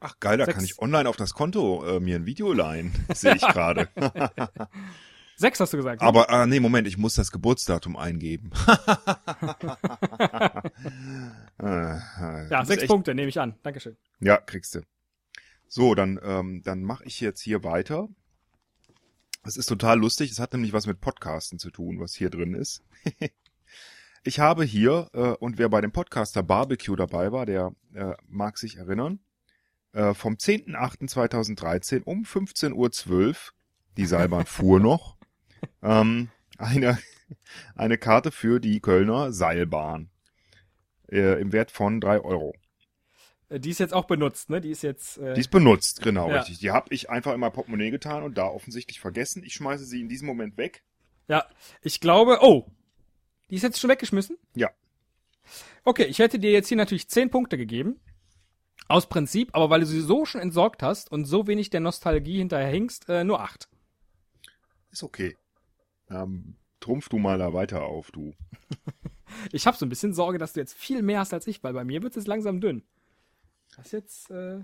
[0.08, 3.34] Ach geil, da kann ich online auf das Konto äh, mir ein Video leihen, sehe
[3.34, 3.88] ich gerade.
[5.36, 6.00] Sechs hast du gesagt.
[6.00, 6.06] ne?
[6.06, 8.50] Aber ah, nee, Moment, ich muss das Geburtsdatum eingeben.
[11.60, 13.54] Ja, sechs echt- Punkte, nehme ich an.
[13.62, 13.96] Dankeschön.
[14.20, 14.80] Ja, kriegst du.
[15.68, 18.08] So, dann, ähm, dann mache ich jetzt hier weiter.
[19.42, 20.30] Es ist total lustig.
[20.30, 22.84] Es hat nämlich was mit Podcasten zu tun, was hier drin ist.
[24.22, 28.58] ich habe hier, äh, und wer bei dem Podcaster Barbecue dabei war, der äh, mag
[28.58, 29.18] sich erinnern,
[29.96, 33.34] äh, vom 10.08.2013 um 15.12 Uhr,
[33.96, 35.16] die Seilbahn fuhr noch,
[35.82, 36.28] ähm,
[36.58, 36.98] eine,
[37.74, 40.10] eine Karte für die Kölner Seilbahn
[41.10, 42.54] äh, im Wert von drei Euro.
[43.48, 44.60] Äh, Die ist jetzt auch benutzt, ne?
[44.60, 45.18] Die ist jetzt.
[45.18, 46.38] Äh, Die ist benutzt, genau, Ja.
[46.38, 46.58] richtig.
[46.58, 49.42] Die habe ich einfach in mein Portemonnaie getan und da offensichtlich vergessen.
[49.44, 50.82] Ich schmeiße sie in diesem Moment weg.
[51.28, 51.46] ja,
[51.82, 52.38] ich glaube.
[52.42, 52.66] Oh,
[53.50, 54.36] die ist jetzt schon weggeschmissen?
[54.54, 54.70] Ja.
[55.84, 58.00] Okay, ich hätte dir jetzt hier natürlich zehn Punkte gegeben.
[58.88, 62.38] Aus Prinzip, aber weil du sie so schon entsorgt hast und so wenig der Nostalgie
[62.38, 63.68] hinterher hinkst, äh, nur acht.
[64.90, 65.36] Ist okay.
[66.08, 68.34] Ähm, trumpf du mal da weiter auf, du.
[69.52, 71.72] Ich habe so ein bisschen Sorge, dass du jetzt viel mehr hast als ich, weil
[71.72, 72.84] bei mir wird es langsam dünn.
[73.76, 74.60] Das jetzt, äh,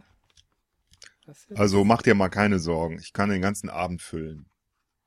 [1.26, 1.58] das jetzt.
[1.58, 2.98] Also mach dir mal keine Sorgen.
[2.98, 4.46] Ich kann den ganzen Abend füllen.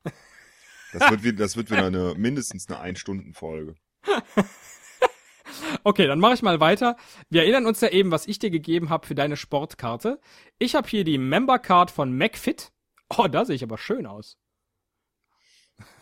[0.04, 0.14] Das
[1.10, 3.76] wird, wieder, das wird wieder eine, mindestens eine Ein-Stunden-Folge.
[5.86, 6.98] Okay, dann mache ich mal weiter.
[7.30, 10.20] Wir erinnern uns ja eben, was ich dir gegeben habe für deine Sportkarte.
[10.58, 12.72] Ich habe hier die Member Card von McFit.
[13.16, 14.40] Oh, da sehe ich aber schön aus.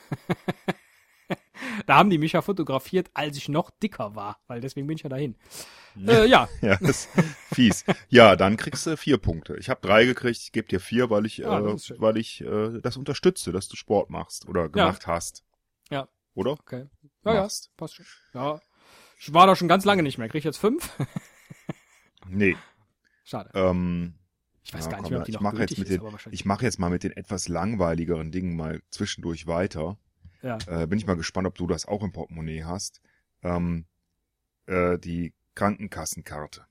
[1.85, 5.03] da haben die mich ja fotografiert, als ich noch dicker war, weil deswegen bin ich
[5.03, 5.35] ja dahin.
[5.97, 6.47] Äh, ja.
[6.61, 7.09] Ja, das ist
[7.53, 7.83] fies.
[8.07, 9.57] Ja, dann kriegst du vier Punkte.
[9.57, 12.39] Ich habe drei gekriegt, ich gebe dir vier, weil ich, Ah, das äh, weil ich
[12.39, 15.43] äh, das unterstütze, dass du Sport machst oder gemacht hast.
[15.89, 16.07] Ja.
[16.35, 16.51] Oder?
[16.51, 16.87] Okay.
[17.25, 18.05] Ja, ja, passt schon.
[18.33, 18.61] Ja.
[19.25, 20.27] Ich war da schon ganz lange nicht mehr.
[20.27, 20.91] Krieg ich jetzt fünf?
[22.29, 22.55] Nee.
[23.25, 23.51] Schade.
[23.53, 24.15] Ähm,
[24.63, 26.31] Ich weiß ja, gar nicht komm, mehr, ob die ich noch jetzt mit ist, den,
[26.31, 29.97] ich mache jetzt mal mit den etwas langweiligeren Dingen mal zwischendurch weiter.
[30.41, 30.57] Ja.
[30.67, 33.01] Äh, bin ich mal gespannt, ob du das auch im Portemonnaie hast.
[33.43, 33.85] Ähm,
[34.65, 36.65] äh, die Krankenkassenkarte.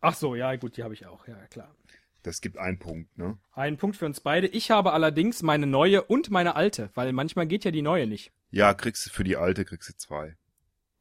[0.00, 1.26] Ach so, ja, gut, die habe ich auch.
[1.26, 1.74] Ja, klar.
[2.22, 3.38] Das gibt einen Punkt, ne?
[3.52, 4.48] Ein Punkt für uns beide.
[4.48, 8.32] Ich habe allerdings meine neue und meine alte, weil manchmal geht ja die neue nicht.
[8.50, 10.36] Ja, kriegst du für die alte, kriegst du zwei.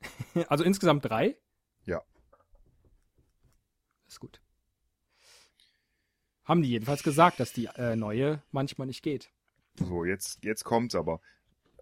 [0.47, 1.37] Also insgesamt drei?
[1.85, 2.01] Ja.
[4.07, 4.41] Ist gut.
[6.45, 9.29] Haben die jedenfalls gesagt, dass die äh, neue manchmal nicht geht.
[9.75, 11.21] So, jetzt, jetzt kommt's aber.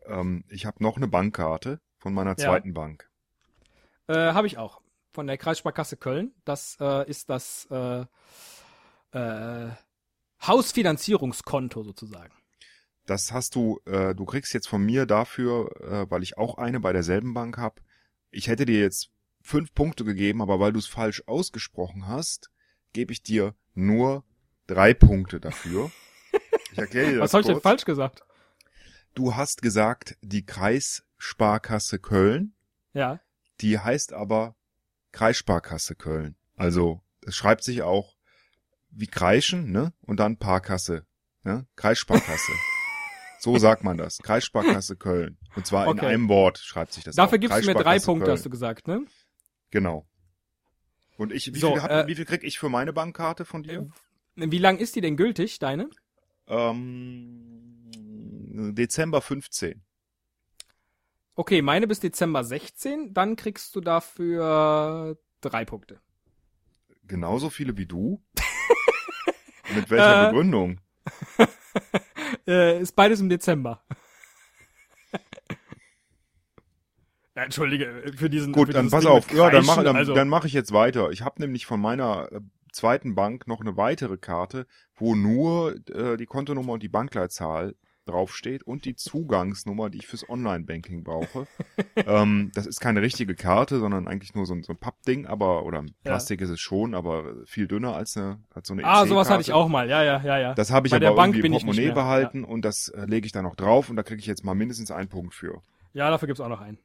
[0.06, 2.36] Ähm, ich habe noch eine Bankkarte von meiner Ja.
[2.36, 3.10] zweiten Bank.
[4.08, 4.82] Äh, habe ich auch.
[5.13, 6.34] Von der Kreissparkasse Köln.
[6.45, 8.06] Das äh, ist das äh,
[9.12, 9.71] äh,
[10.45, 12.34] Hausfinanzierungskonto sozusagen.
[13.06, 16.91] Das hast du, äh, du kriegst jetzt von mir dafür, weil ich auch eine bei
[16.91, 17.82] derselben Bank hab.
[18.32, 19.10] Ich hätte dir jetzt
[19.42, 22.52] fünf Punkte gegeben, aber weil du es falsch ausgesprochen hast,
[22.94, 24.24] gebe ich dir nur
[24.68, 25.92] drei Punkte dafür.
[26.72, 28.24] Ich erkläre dir das Was habe ich denn falsch gesagt?
[29.16, 32.54] Du hast gesagt, die Kreissparkasse Köln,
[32.94, 33.20] Ja.
[33.62, 34.56] die heißt aber
[35.12, 36.36] Kreissparkasse Köln.
[36.56, 38.16] Also, es schreibt sich auch
[38.92, 39.94] wie Kreischen, ne?
[40.02, 41.08] Und dann Parkasse,
[41.44, 41.66] ne?
[41.76, 42.52] Kreissparkasse.
[43.53, 44.19] so sagt man das.
[44.19, 45.38] Kreissparkasse Köln.
[45.55, 46.05] Und zwar in Okay.
[46.07, 47.15] einem Wort schreibt sich das.
[47.15, 48.38] Dafür gibst du mir drei Punkte, Köln.
[48.38, 49.05] hast du gesagt, ne?
[49.71, 50.07] Genau.
[51.17, 53.63] Und ich, wie, So, viel, hab, äh, wie viel krieg ich für meine Bankkarte von
[53.63, 53.89] dir?
[54.36, 55.89] Wie lang ist die denn gültig, deine?
[56.47, 57.83] Ähm,
[58.75, 59.83] Dezember 15.
[61.36, 65.99] Okay, meine bis Dezember 16, dann kriegst du dafür drei Punkte.
[67.03, 68.21] Genauso viele wie du?
[69.75, 70.79] Mit welcher Äh, Begründung?
[72.48, 73.84] Äh, ist beides im Dezember.
[77.36, 78.54] ja, Entschuldige, für diesen.
[78.54, 79.32] Gut, für dann pass Ding auf.
[79.34, 81.12] Ja, dann mache dann, also, dann mach ich jetzt weiter.
[81.12, 82.40] Ich habe nämlich von meiner äh,
[82.72, 87.76] zweiten Bank noch eine weitere Karte, wo nur äh, die Kontonummer und die Bankleitzahl
[88.08, 91.48] draufsteht und die Zugangsnummer, die ich fürs Online-Banking brauche.
[91.96, 95.65] ähm, das ist keine richtige Karte, sondern eigentlich nur so ein, so ein Pappding, aber
[95.65, 99.30] oder Plastik ist es schon, aber viel dünner als eine als so eine Ah, sowas
[99.30, 99.89] hatte ich auch mal.
[99.89, 100.54] Ja, ja, ja, ja.
[100.56, 103.26] Das habe ich Bei der aber Bank irgendwie im Portemonnaie behalten und das äh, lege
[103.26, 105.62] ich da noch drauf und da kriege ich jetzt mal mindestens einen Punkt für.
[105.93, 106.80] Ja, dafür gibt's auch noch einen.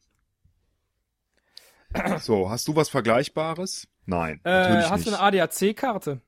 [2.20, 3.86] So, hast du was Vergleichbares?
[4.06, 5.06] Nein, Äh, hast nicht.
[5.08, 6.20] du eine ADAC-Karte?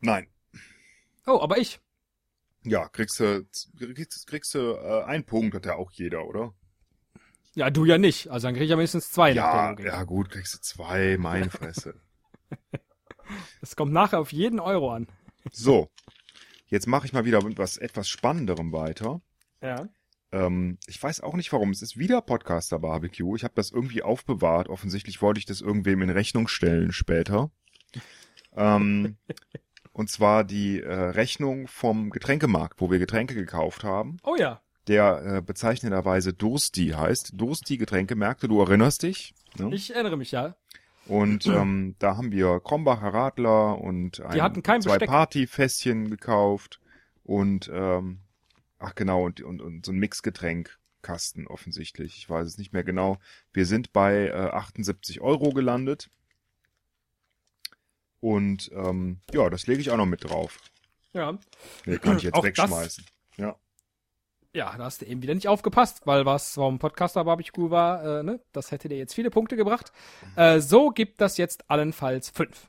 [0.00, 0.26] Nein.
[1.26, 1.78] Oh, aber ich.
[2.64, 3.44] Ja, kriegst du,
[3.78, 6.54] kriegst, kriegst du äh, einen Punkt, hat ja auch jeder, oder?
[7.54, 8.28] Ja, du ja nicht.
[8.28, 11.94] Also dann krieg ich ja mindestens zwei Ja, ja gut, kriegst du zwei, meine Fresse.
[13.62, 15.06] Das kommt nachher auf jeden Euro an.
[15.52, 15.88] so,
[16.66, 19.22] jetzt mache ich mal wieder mit was etwas Spannenderem weiter.
[19.62, 19.88] Ja.
[20.32, 23.36] Ähm, ich weiß auch nicht warum, es ist wieder Podcaster Barbecue.
[23.36, 24.68] Ich habe das irgendwie aufbewahrt.
[24.68, 27.50] Offensichtlich wollte ich das irgendwem in Rechnung stellen später.
[28.54, 29.16] Ähm,
[29.92, 34.18] und zwar die äh, Rechnung vom Getränkemarkt, wo wir Getränke gekauft haben.
[34.24, 34.60] Oh ja.
[34.88, 37.32] der äh, bezeichnenderweise Dursti heißt.
[37.34, 39.34] Dursti Getränkemärkte, du erinnerst dich.
[39.58, 39.74] Ne?
[39.74, 40.56] Ich erinnere mich, ja.
[41.06, 45.08] Und ähm, da haben wir Krombacher Radler und ein, hatten kein zwei Besteck.
[45.08, 46.80] Partyfässchen gekauft
[47.24, 48.20] und ähm,
[48.78, 52.18] ach genau und, und, und so ein Mixgetränkkasten offensichtlich.
[52.18, 53.18] Ich weiß es nicht mehr genau.
[53.52, 56.08] Wir sind bei äh, 78 Euro gelandet.
[58.22, 60.58] Und ähm, ja, das lege ich auch noch mit drauf.
[61.12, 61.36] Ja.
[61.84, 63.04] Nee, kann ich jetzt Auch das- wegschmeißen.
[63.36, 63.56] Ja.
[64.54, 68.22] Ja, da hast du eben wieder nicht aufgepasst, weil was vom Podcaster Barbecue war, äh,
[68.22, 69.90] ne, das hätte dir jetzt viele Punkte gebracht.
[70.36, 72.68] Äh, so gibt das jetzt allenfalls fünf.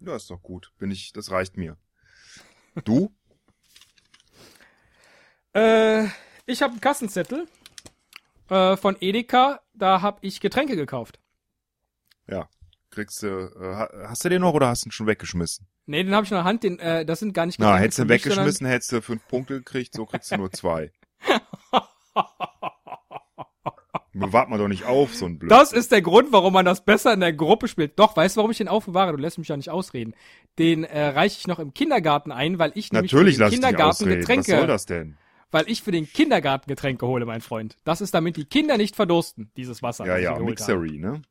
[0.00, 0.72] Ja, ist doch gut.
[0.78, 1.76] Bin ich, das reicht mir.
[2.84, 3.12] Du?
[5.54, 6.06] Äh,
[6.46, 7.46] ich habe einen Kassenzettel
[8.48, 11.20] äh, von Edeka, da habe ich Getränke gekauft.
[12.26, 12.48] Ja.
[12.92, 15.66] Kriegst du, äh, ha- hast du den noch oder hast du ihn schon weggeschmissen?
[15.86, 17.98] Nee, den habe ich in der Hand, den, äh, das sind gar nicht Na, hättest
[17.98, 20.92] du mich, sondern- weggeschmissen, hättest du fünf Punkte gekriegt, so kriegst du nur zwei.
[24.14, 25.50] Bewahrt man doch nicht auf, so ein Blöd.
[25.50, 27.98] Das ist der Grund, warum man das besser in der Gruppe spielt.
[27.98, 29.12] Doch, weißt du, warum ich den aufbewahre?
[29.12, 30.12] Du lässt mich ja nicht ausreden.
[30.58, 34.04] Den äh, reiche ich noch im Kindergarten ein, weil ich nämlich Natürlich für den Kindergarten.
[34.06, 35.16] Getränke, Was soll das denn?
[35.50, 37.76] weil ich für den Kindergarten Getränke hole, mein Freund.
[37.84, 40.06] Das ist damit die Kinder nicht verdursten, dieses Wasser.
[40.06, 40.38] Ja, ja.
[40.38, 41.22] Mixery, ne?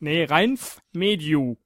[0.00, 1.56] Nee, Reinf Mediu.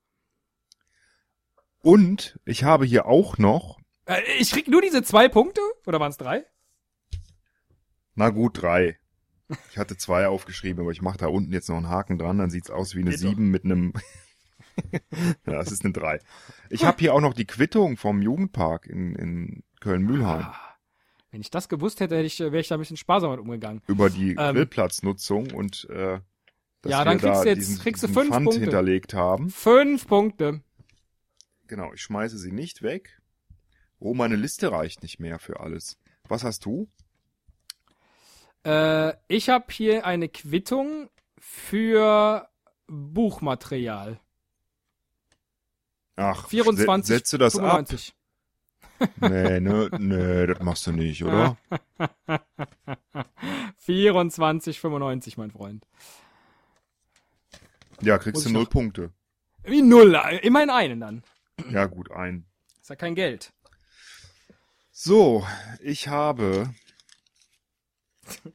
[1.80, 5.60] Und ich habe hier auch noch, Äh, ich krieg nur diese zwei Punkte?
[5.86, 6.44] Oder waren es drei?
[8.16, 8.98] na gut, drei.
[9.70, 12.48] Ich hatte zwei aufgeschrieben, aber ich mache da unten jetzt noch einen Haken dran, dann
[12.50, 13.28] sieht's aus wie eine Geht doch.
[13.28, 13.92] sieben mit einem.
[15.46, 16.20] ja, es ist eine drei.
[16.70, 20.76] Ich habe hier auch noch die Quittung vom Jugendpark in, in Köln-Mühlheim Ah,
[21.30, 23.82] wenn ich das gewusst hätte, hätte ich, wäre ich da ein bisschen sparsamer umgegangen.
[23.86, 24.54] über die Ähm.
[24.54, 26.20] Grillplatznutzung und äh,
[26.90, 28.60] Ja, dann kriegst da du jetzt- diesen, kriegst du fünf Pfand Punkte.
[28.60, 29.50] hinterlegt haben.
[29.50, 30.62] Fünf Punkte.
[31.66, 33.20] Genau, ich schmeiße sie nicht weg.
[33.98, 35.98] Oh, meine Liste reicht nicht mehr für alles.
[36.28, 36.88] Was hast du?
[38.66, 42.48] Äh, ich habe hier eine Quittung für
[42.86, 44.20] Buchmaterial.
[46.16, 47.06] Ach, 24.
[47.06, 48.08] se- setzt du das 95.
[48.10, 48.14] ab?
[49.20, 51.56] Nee, ne, nee, das machst du nicht, oder?
[53.86, 55.86] 24,95, mein Freund.
[58.00, 59.12] Ja, kriegst du null Punkte.
[59.62, 61.22] Wie null, immerhin einen dann.
[61.70, 62.46] Ja, gut, ein.
[62.80, 63.52] Ist ja kein Geld.
[64.90, 65.46] So,
[65.80, 66.74] ich habe,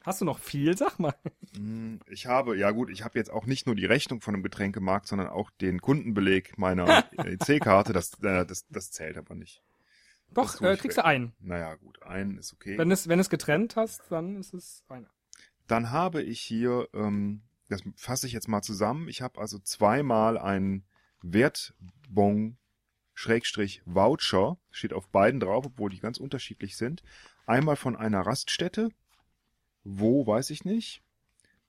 [0.02, 1.14] Hast du noch viel, sag mal.
[1.54, 4.42] hm, ich habe, ja gut, ich habe jetzt auch nicht nur die Rechnung von dem
[4.42, 7.92] Getränkemarkt, sondern auch den Kundenbeleg meiner EC-Karte.
[7.92, 9.62] Das, äh, das, das zählt aber nicht.
[10.32, 11.04] Doch, äh, kriegst weg.
[11.04, 11.32] du einen.
[11.40, 12.78] Naja, gut, ein ist okay.
[12.78, 15.10] Wenn es, wenn es getrennt hast, dann ist es einer.
[15.66, 19.08] Dann habe ich hier, ähm, das fasse ich jetzt mal zusammen.
[19.08, 20.84] Ich habe also zweimal einen
[21.22, 22.58] Wertbon
[23.14, 27.02] Schrägstrich Voucher, steht auf beiden drauf, obwohl die ganz unterschiedlich sind.
[27.46, 28.88] Einmal von einer Raststätte,
[29.84, 31.04] wo weiß ich nicht,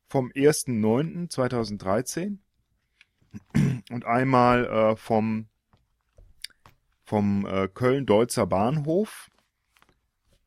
[0.07, 2.39] vom 1.9.2013
[3.91, 5.47] und einmal äh, vom
[7.03, 9.29] vom äh, Köln-Deutzer Bahnhof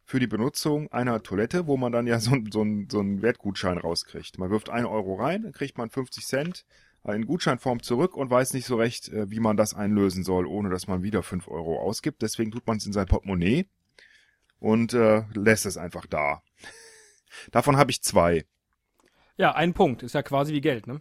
[0.04, 4.38] für die Benutzung einer Toilette, wo man dann ja so, so, so einen Wertgutschein rauskriegt.
[4.38, 6.66] Man wirft einen Euro rein, dann kriegt man 50 Cent
[7.12, 10.70] in Gutscheinform zurück und weiß nicht so recht, äh, wie man das einlösen soll, ohne
[10.70, 12.22] dass man wieder 5 Euro ausgibt.
[12.22, 13.66] Deswegen tut man es in sein Portemonnaie
[14.58, 16.42] und äh, lässt es einfach da.
[17.50, 18.46] Davon habe ich zwei.
[19.36, 20.02] Ja, ein Punkt.
[20.02, 21.00] Ist ja quasi wie Geld, ne?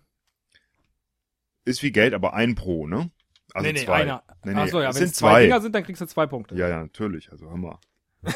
[1.63, 3.11] Ist wie Geld, aber ein pro, ne?
[3.53, 4.01] Also nee, nee, zwei.
[4.01, 4.23] einer.
[4.43, 5.43] Nee, nee, Achso, ja, wenn sind es zwei zwei.
[5.43, 6.55] Dinger sind, dann kriegst du zwei Punkte.
[6.55, 7.31] Ja, ja, natürlich.
[7.31, 7.79] Also hör mal.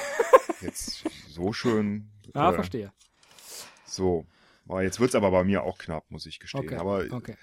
[0.61, 2.09] Jetzt so schön.
[2.33, 2.91] Ja, äh, verstehe.
[3.85, 4.25] So.
[4.67, 6.65] Aber jetzt wird's aber bei mir auch knapp, muss ich gestehen.
[6.65, 7.35] Okay, aber okay.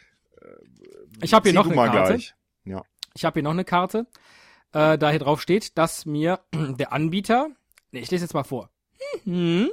[1.22, 2.14] Ich habe hier noch eine Karte.
[2.14, 2.34] gleich.
[2.64, 2.82] Ja.
[3.14, 4.06] Ich habe hier noch eine Karte,
[4.72, 7.48] äh, da hier drauf steht, dass mir der Anbieter,
[7.92, 8.70] nee, ich lese jetzt mal vor,
[9.24, 9.70] mhm,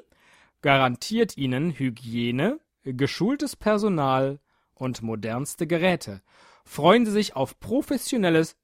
[0.61, 4.39] garantiert Ihnen Hygiene, geschultes Personal
[4.73, 6.21] und modernste Geräte.
[6.65, 8.55] Freuen Sie sich auf professionelles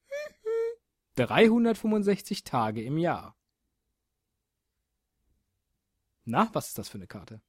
[1.16, 3.34] 365 Tage im Jahr.
[6.30, 7.40] Na, was ist das für eine Karte?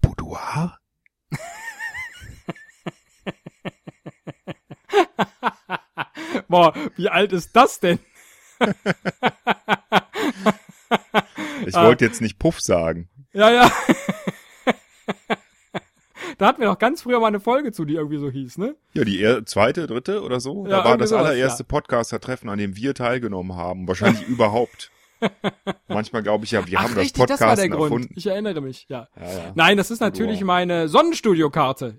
[0.00, 0.78] Boudoir?
[6.48, 7.98] Boah, wie alt ist das denn?
[11.66, 11.84] Ich Ah.
[11.84, 13.10] wollte jetzt nicht Puff sagen.
[13.32, 13.70] Ja, ja.
[16.40, 18.74] Da hatten wir doch ganz früher mal eine Folge zu, die irgendwie so hieß, ne?
[18.94, 20.64] Ja, die er zweite, dritte oder so.
[20.64, 23.86] Ja, da war das sowas, allererste Podcaster-Treffen, an dem wir teilgenommen haben.
[23.86, 24.90] Wahrscheinlich überhaupt.
[25.88, 27.82] Manchmal glaube ich ja, wir haben das richtig, das war der Grund.
[27.92, 28.14] erfunden.
[28.16, 29.06] Ich erinnere mich, ja.
[29.20, 29.52] Ja, ja.
[29.54, 31.98] Nein, das ist natürlich meine Sonnenstudio-Karte.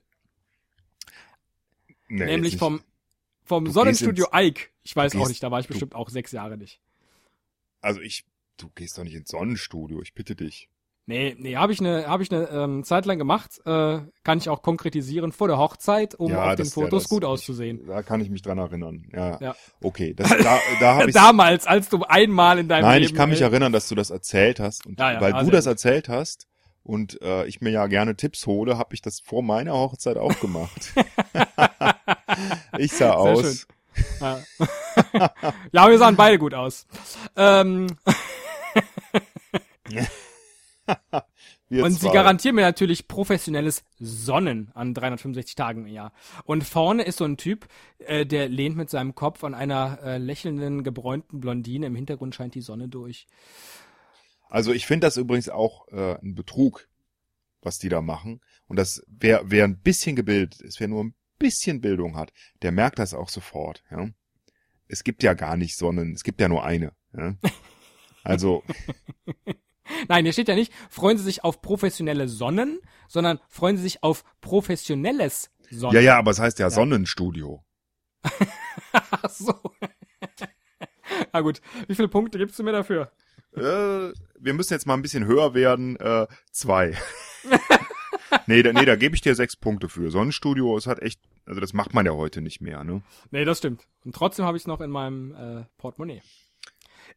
[2.08, 2.82] Nee, nämlich vom,
[3.45, 4.69] vom Du Sonnenstudio gehst Ike.
[4.84, 6.80] Ich weiß du auch gehst- nicht, da war ich du- bestimmt auch sechs Jahre nicht.
[7.80, 8.25] Also ich,
[8.58, 10.67] du gehst doch nicht ins Sonnenstudio, ich bitte dich.
[11.08, 13.60] Nee, nee, habe ich eine hab ich eine ähm, Zeit lang gemacht.
[13.66, 17.04] Äh, kann ich auch konkretisieren vor der Hochzeit, um Ja, auf den das- ja, Fotos
[17.04, 17.88] das- gut ich- auszusehen.
[17.88, 19.06] Da kann ich mich dran erinnern.
[19.12, 19.38] Ja.
[19.42, 19.56] Ja.
[19.82, 23.12] Okay, das, da, da habe ich Damals, als du einmal in deinem Nein, Leben...
[23.12, 24.86] ich kann mich äh, erinnern, dass du das erzählt hast.
[24.86, 26.48] Und Ja, ja, weil ah, du sehr das erzählt hast
[26.84, 30.40] und äh, ich mir ja gerne Tipps hole, habe ich das vor meiner Hochzeit auch
[30.40, 30.94] gemacht.
[32.78, 33.68] ich sah aus.
[34.22, 34.40] Ja.
[35.72, 36.86] ja, wir sahen beide gut aus.
[37.36, 37.88] Ähm,
[41.69, 42.13] Und sie zwei.
[42.13, 46.11] garantieren mir natürlich professionelles Sonnen an 365 Tagen im Jahr.
[46.43, 47.68] Und vorne ist so ein Typ,
[47.99, 51.88] äh, der lehnt mit seinem Kopf an einer äh, lächelnden, gebräunten Blondine.
[51.88, 53.28] Im Hintergrund scheint die Sonne durch.
[54.49, 56.89] Also ich finde das übrigens auch äh, ein Betrug,
[57.61, 58.41] was die da machen.
[58.68, 62.74] Und das wer wer ein bisschen gebildet ist, wer nur ein bisschen Bildung hat, der
[62.74, 63.84] merkt das auch sofort.
[63.89, 64.09] Ja?
[64.88, 66.93] Es gibt ja gar nicht Sonnen, es gibt ja nur eine.
[67.16, 67.36] Ja?
[68.24, 68.63] Also
[70.08, 74.04] Nein, hier steht ja nicht, freuen Sie sich auf professionelle Sonnen, sondern freuen Sie sich
[74.04, 75.96] auf professionelles Sonnen.
[75.96, 77.64] ja ja, aber es heißt ja, Sonnenstudio.
[78.94, 79.54] Ach so.
[81.34, 83.12] Na gut, wie viele Punkte gibst du mir dafür?
[83.56, 85.98] Äh, wir müssen jetzt mal ein bisschen höher werden.
[85.98, 86.98] Äh, zwei.
[88.48, 90.10] nee, da, nee, da gebe ich dir sechs Punkte für.
[90.12, 93.02] Sonnenstudio, es hat echt, also das macht man ja heute nicht mehr, ne?
[93.32, 93.88] Nee, das stimmt.
[94.06, 96.22] Und trotzdem habe ich es noch in meinem äh, Portemonnaie.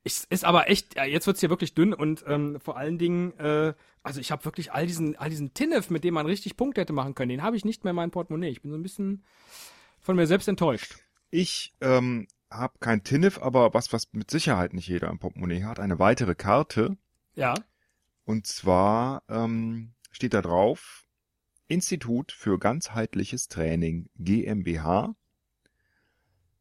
[0.03, 3.38] Ich, ist aber echt, ja, jetzt wird's hier wirklich dünn und ähm, vor allen Dingen,
[3.38, 6.80] äh, also ich habe wirklich all diesen, all diesen Tinnef, mit dem man richtig Punkte
[6.80, 8.51] hätte machen können, den habe ich nicht mehr in meinem Portemonnaie.
[8.51, 9.24] Ich bin so ein bisschen
[10.01, 10.97] von mir selbst enttäuscht.
[11.30, 15.80] Ich ähm, habe kein Tinnef, aber was, was mit Sicherheit nicht jeder im Portemonnaie hat,
[15.80, 16.97] eine weitere Karte.
[17.34, 17.55] Ja.
[18.24, 21.05] Und zwar ähm, steht da drauf
[21.66, 25.14] Institut für ganzheitliches Training GmbH.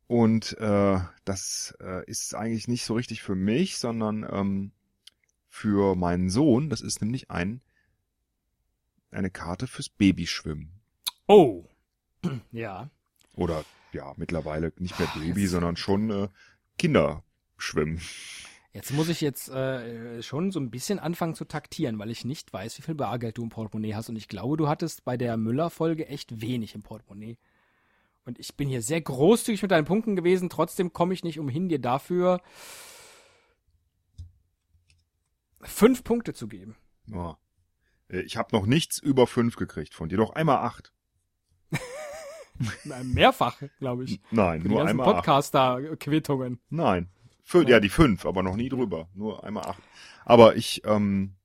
[0.08, 4.72] Und äh, das äh, ist eigentlich nicht so richtig für mich, sondern ähm,
[5.50, 6.70] für meinen Sohn.
[6.70, 7.62] Das ist nämlich ein
[9.14, 10.72] eine Karte fürs Babyschwimmen.
[11.28, 11.66] Oh.
[12.52, 12.90] ja.
[13.36, 16.28] Oder ja, mittlerweile nicht mehr Baby, sondern schon äh,
[16.78, 18.02] Kinderschwimmen.
[18.74, 22.52] Jetzt muss ich jetzt äh, schon so ein bisschen anfangen zu taktieren, weil ich nicht
[22.52, 24.10] weiß, wie viel Bargeld du im Portemonnaie hast.
[24.10, 27.38] Und ich glaube, du hattest bei der Müller-Folge echt wenig im Portemonnaie.
[28.26, 30.50] Und ich bin hier sehr großzügig mit deinen Punkten gewesen.
[30.50, 32.42] Trotzdem komme ich nicht umhin, dir dafür
[35.62, 36.76] fünf Punkte zu geben.
[37.08, 37.38] Ja.
[38.10, 40.18] Äh, Ich habe noch nichts über fünf gekriegt von dir.
[40.18, 40.94] Doch einmal acht.
[43.04, 44.22] Mehrfach, glaube ich.
[44.32, 45.16] Nein, Die nur ganzen einmal.
[45.16, 46.60] Podcaster-Quittungen.
[46.70, 47.10] Nein.
[47.44, 49.10] Fün ja, die fünf, aber noch nie drüber.
[49.16, 49.82] Nur einmal acht.
[50.24, 51.36] Aber ich, ähm,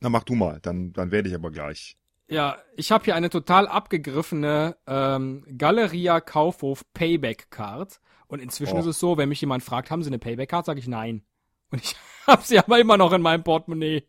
[0.00, 1.96] na mach du mal, dann, dann werde ich aber gleich.
[2.28, 8.00] Ja, ich habe hier eine total abgegriffene ähm, Galeria Kaufhof Payback Card.
[8.26, 8.80] Und inzwischen Oh.
[8.80, 11.22] ist es so, wenn mich jemand fragt, haben Sie eine Payback Card, sage ich nein.
[11.70, 14.04] Und ich habe sie aber immer noch in meinem Portemonnaie.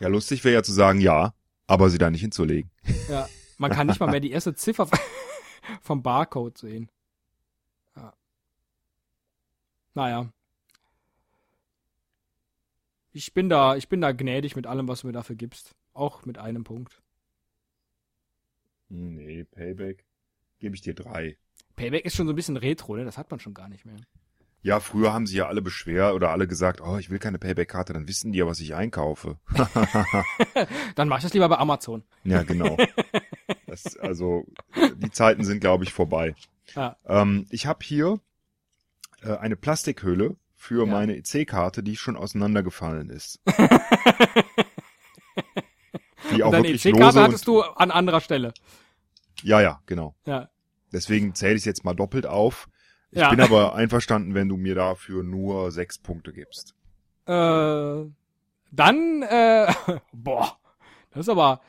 [0.00, 1.34] Ja, lustig wäre ja zu sagen, ja,
[1.66, 2.70] aber sie da nicht hinzulegen.
[3.10, 4.88] Ja, man kann nicht mal mehr die erste Ziffer
[5.82, 6.90] vom Barcode sehen.
[7.94, 8.14] Ja.
[9.92, 10.32] Naja.
[13.12, 15.74] Ich bin da, ich bin da gnädig mit allem, was du mir dafür gibst.
[15.92, 17.02] Auch mit einem Punkt.
[18.88, 20.04] Nee, Payback.
[20.58, 21.36] Gebe ich dir drei.
[21.76, 23.04] Payback ist schon so ein bisschen retro, ne?
[23.04, 23.96] Das hat man schon gar nicht mehr.
[24.60, 27.92] Ja, früher haben sie ja alle beschwert oder alle gesagt, oh, ich will keine Payback-Karte,
[27.92, 29.38] dann wissen die ja, was ich einkaufe.
[30.96, 32.02] Dann mach ich das lieber bei Amazon.
[32.24, 32.76] Ja, genau.
[33.68, 34.44] Das, also,
[34.96, 36.34] die Zeiten sind, glaube ich, vorbei.
[36.74, 36.96] Ja.
[37.06, 38.18] Ähm, ich habe hier
[39.22, 40.92] äh, eine Plastikhülle für Ja.
[40.92, 43.40] meine EC-Karte, die schon auseinandergefallen ist.
[46.38, 48.52] die auch Und deine wirklich EC-Karte lose hattest du an anderer Stelle.
[49.42, 50.14] Ja, ja, genau.
[50.26, 50.48] Ja.
[50.92, 52.68] Deswegen zähle ich jetzt mal doppelt auf.
[53.10, 53.30] Ich Ja.
[53.30, 56.74] bin aber einverstanden, wenn du mir dafür nur sechs Punkte gibst.
[57.26, 58.04] Äh,
[58.70, 59.72] dann, äh,
[60.12, 60.56] boah,
[61.10, 61.60] das ist aber,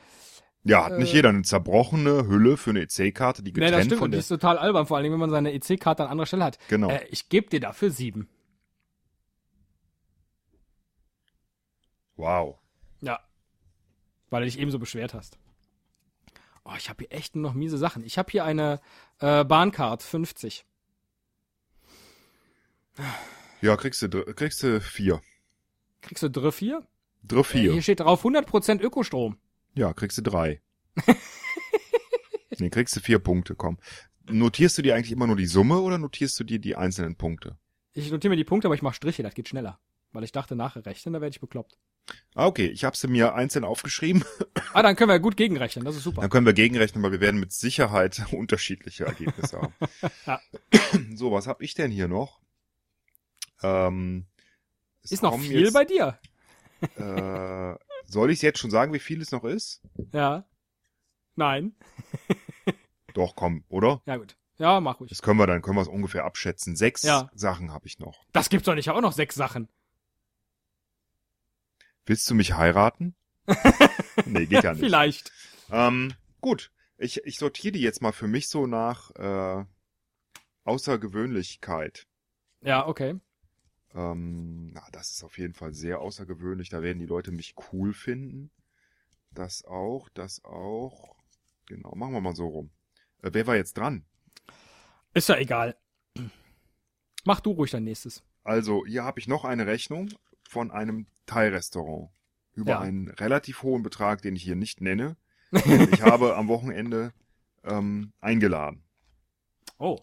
[0.64, 1.16] Ja, hat nicht Äh.
[1.16, 4.20] jeder eine zerbrochene Hülle für eine EC-Karte, die getrennt das stimmt, von und die der...
[4.20, 6.58] ist total albern, vor Dingen, wenn man seine EC-Karte an anderer Stelle hat.
[6.68, 6.90] Genau.
[6.90, 8.28] Äh, ich gebe dir dafür sieben.
[12.16, 12.58] Wow.
[13.00, 13.18] Ja.
[14.30, 15.38] Weil du dich ebenso beschwert hast.
[16.64, 18.04] Oh, ich habe hier echt nur noch miese Sachen.
[18.04, 18.80] Ich habe hier eine
[19.18, 20.64] äh, Bahncard 50.
[23.60, 25.20] Ja, kriegst du, kriegst du vier.
[26.02, 26.86] Kriegst du Dr 4?
[27.22, 27.72] Drei, Äh, vier.
[27.72, 29.36] hier steht drauf 100% Ökostrom.
[29.74, 30.60] Ja, kriegst du drei.
[32.58, 33.78] nee, kriegst du vier Punkte, komm.
[34.26, 37.58] Notierst du dir eigentlich immer nur die Summe oder notierst du dir die einzelnen Punkte?
[37.92, 39.78] Ich notiere mir die Punkte, aber ich mache Striche, das geht schneller.
[40.12, 41.78] Weil ich dachte, nachher rechnen, da werde ich bekloppt.
[42.34, 44.24] Ah, okay, ich habe sie mir einzeln aufgeschrieben.
[44.72, 46.20] Ah, dann können wir gut gegenrechnen, das ist super.
[46.20, 49.74] Dann können wir gegenrechnen, weil wir werden mit Sicherheit unterschiedliche Ergebnisse haben.
[50.26, 50.40] Ja.
[51.16, 52.40] So, was habe ich denn hier noch?
[53.62, 54.26] Ähm,
[55.02, 56.18] Ist noch viel jetzt, bei dir.
[56.96, 57.74] Äh,
[58.06, 59.82] soll ich jetzt schon sagen, wie viel es noch ist?
[60.12, 60.46] Ja.
[61.34, 61.74] Nein.
[63.14, 64.02] Doch, komm, oder?
[64.06, 64.36] Ja, gut.
[64.58, 65.08] Ja, mach ruhig.
[65.10, 66.76] Das können wir dann, können wir es ungefähr abschätzen.
[66.76, 67.28] Sechs Ja.
[67.34, 68.24] Sachen habe ich noch.
[68.32, 69.68] Das gibt's doch nicht, ich hab auch noch sechs Sachen.
[72.10, 73.14] Willst du mich heiraten?
[74.26, 74.80] nee, geht ja nicht.
[74.80, 75.30] Vielleicht.
[75.70, 79.64] Ähm, gut, ich, ich sortiere die jetzt mal für mich so nach äh,
[80.64, 82.08] Außergewöhnlichkeit.
[82.62, 83.20] Ja, okay.
[83.94, 86.68] Ähm, na, das ist auf jeden Fall sehr außergewöhnlich.
[86.68, 88.50] Da werden die Leute mich cool finden.
[89.30, 91.14] Das auch, das auch.
[91.66, 92.72] Genau, machen wir mal so rum.
[93.22, 94.04] Äh, wer war jetzt dran?
[95.14, 95.76] Ist ja egal.
[97.24, 98.24] Mach du ruhig dein nächstes.
[98.42, 100.10] Also, hier habe ich noch eine Rechnung
[100.50, 102.10] von einem Thai-Restaurant
[102.54, 102.80] über Ja.
[102.80, 105.16] einen relativ hohen Betrag, den ich hier nicht nenne.
[105.92, 107.12] Ich habe am Wochenende
[107.64, 108.82] ähm, eingeladen.
[109.78, 109.98] Oh.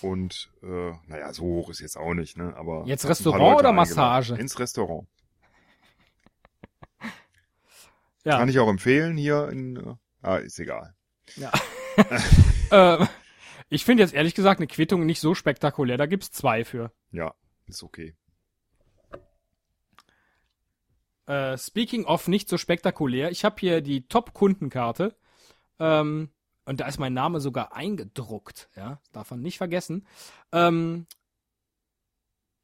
[0.00, 2.54] Und äh, naja, so hoch ist jetzt auch nicht, ne?
[2.56, 3.76] Aber Jetzt Restaurant oder eingeladen.
[3.76, 4.34] Massage?
[4.36, 5.08] Ins Restaurant.
[8.24, 8.38] Ja.
[8.38, 9.76] Kann ich auch empfehlen hier in.
[9.76, 10.94] Äh, ah, ist egal.
[12.70, 13.06] äh,
[13.68, 15.96] Ich finde jetzt ehrlich gesagt eine Quittung nicht so spektakulär.
[15.96, 16.92] Da gibt's zwei für.
[17.10, 17.34] Ja,
[17.66, 18.14] ist okay.
[21.28, 25.14] Äh, speaking of nicht so spektakulär, ich habe hier die Top-Kundenkarte.
[25.78, 26.30] Ähm,
[26.64, 28.70] und da ist mein Name sogar eingedruckt.
[28.76, 30.06] Ja, darf man nicht vergessen.
[30.52, 31.06] Ähm,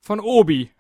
[0.01, 0.71] von Obi.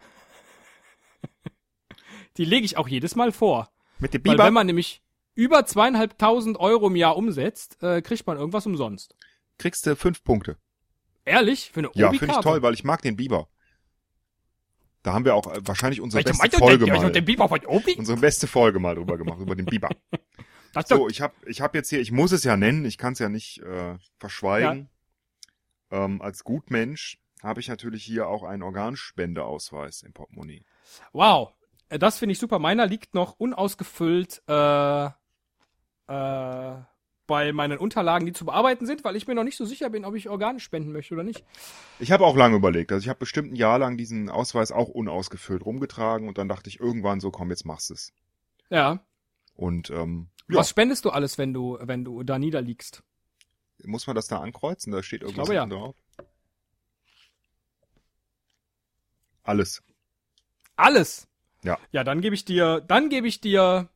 [2.37, 3.70] die lege ich auch jedes Mal vor.
[3.99, 5.03] Mit dem Weil Biber wenn man nämlich
[5.35, 9.14] über zweieinhalbtausend Euro im Jahr umsetzt, äh, kriegt man irgendwas umsonst.
[9.59, 10.57] kriegst du fünf Punkte.
[11.24, 11.70] Ehrlich?
[11.72, 12.18] Für eine Ja, Obi-Karte?
[12.18, 13.49] finde ich toll, weil ich mag den Biber.
[15.05, 17.65] Da haben wir auch äh, wahrscheinlich unsere ich beste Folge der, mal, der Biber von
[17.67, 17.95] Obi?
[17.97, 19.91] unsere beste Folge mal drüber gemacht, über den Biber.
[20.73, 23.13] Das So, ich habe ich hab jetzt hier, ich muss es ja nennen, ich kann
[23.13, 24.89] es ja nicht äh, verschweigen.
[25.93, 30.65] Ähm, als Gutmensch habe ich natürlich hier auch einen Organspendeausweis im Portemonnaie.
[31.13, 31.53] Wow,
[31.91, 32.59] Äh, das finde ich super.
[32.59, 35.05] Meiner liegt noch unausgefüllt äh,
[36.09, 36.75] äh,
[37.27, 40.05] bei meinen Unterlagen, die zu bearbeiten sind, weil ich mir noch nicht so sicher bin,
[40.05, 41.45] ob ich Organe spenden möchte oder nicht.
[41.99, 44.89] Ich habe auch lange überlegt, also ich habe bestimmt ein Jahr lang diesen Ausweis auch
[44.89, 48.12] unausgefüllt rumgetragen und dann dachte ich irgendwann so, komm, jetzt machst es.
[48.70, 49.01] Ja.
[49.55, 53.03] Und ähm, ja, Was spendest du alles, wenn du, wenn du da niederliegst?
[53.87, 54.93] muss man das da ankreuzen?
[54.93, 55.66] Da steht irgendwas glaube, ja.
[55.66, 55.95] drauf.
[59.43, 59.83] Alles.
[60.77, 61.29] Alles.
[61.62, 61.79] Ja.
[61.93, 63.89] Ja, dann gebe ich dir, dann gebe ich dir.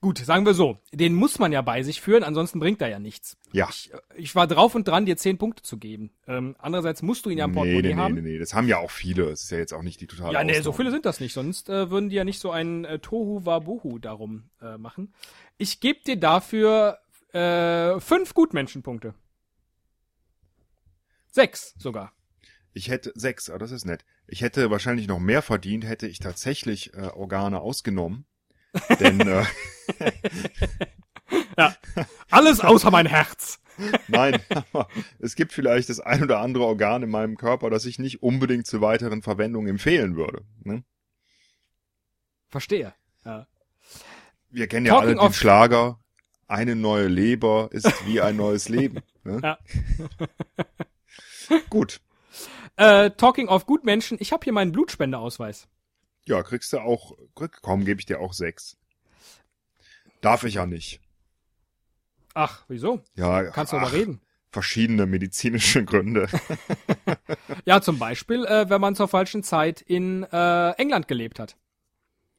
[0.00, 2.98] Gut, sagen wir so, den muss man ja bei sich führen, ansonsten bringt er ja
[2.98, 3.38] nichts.
[3.52, 3.68] Ja.
[3.70, 6.10] Ich, ich war drauf und dran, dir zehn Punkte zu geben.
[6.26, 8.14] Ähm, andererseits musst du ihn ja im nee, Portemonnaie nee, nee, haben.
[8.14, 9.30] nee, nee, das haben ja auch viele.
[9.30, 10.76] Es ist ja jetzt auch nicht die totale Ja, nee, so Ausnahme.
[10.76, 13.98] viele sind das nicht, sonst äh, würden die ja nicht so ein äh, Tohu Wabohu
[13.98, 15.14] darum äh, machen.
[15.56, 16.98] Ich gebe dir dafür
[17.32, 19.14] äh, fünf Gutmenschenpunkte.
[21.30, 22.12] Sechs sogar.
[22.72, 24.04] Ich hätte sechs, ah, das ist nett.
[24.26, 28.26] Ich hätte wahrscheinlich noch mehr verdient, hätte ich tatsächlich äh, Organe ausgenommen.
[29.00, 29.44] Denn äh,
[32.30, 33.58] Alles außer mein Herz.
[34.08, 37.98] nein, aber es gibt vielleicht das ein oder andere Organ in meinem Körper, das ich
[37.98, 40.42] nicht unbedingt zur weiteren Verwendung empfehlen würde.
[40.64, 40.82] Ne?
[42.48, 42.94] Verstehe.
[43.24, 43.46] Ja.
[44.50, 45.98] Wir kennen ja Talking alle den Schlager.
[46.48, 49.00] Eine neue Leber ist wie ein neues Leben.
[49.24, 49.40] Ne?
[49.42, 49.58] Ja.
[51.68, 52.00] Gut.
[52.76, 55.66] Äh, talking of Gutmenschen, ich habe hier meinen Blutspendeausweis.
[56.26, 57.12] Ja, kriegst du auch,
[57.62, 58.76] komm, gebe ich dir auch sechs.
[60.20, 61.00] Darf ich ja nicht.
[62.34, 63.02] Ach, wieso?
[63.14, 64.20] Ja, Kannst du ach, aber reden.
[64.50, 66.28] Verschiedene medizinische Gründe.
[67.64, 71.56] Ja, zum Beispiel, äh, wenn man zur falschen Zeit in äh, England gelebt hat.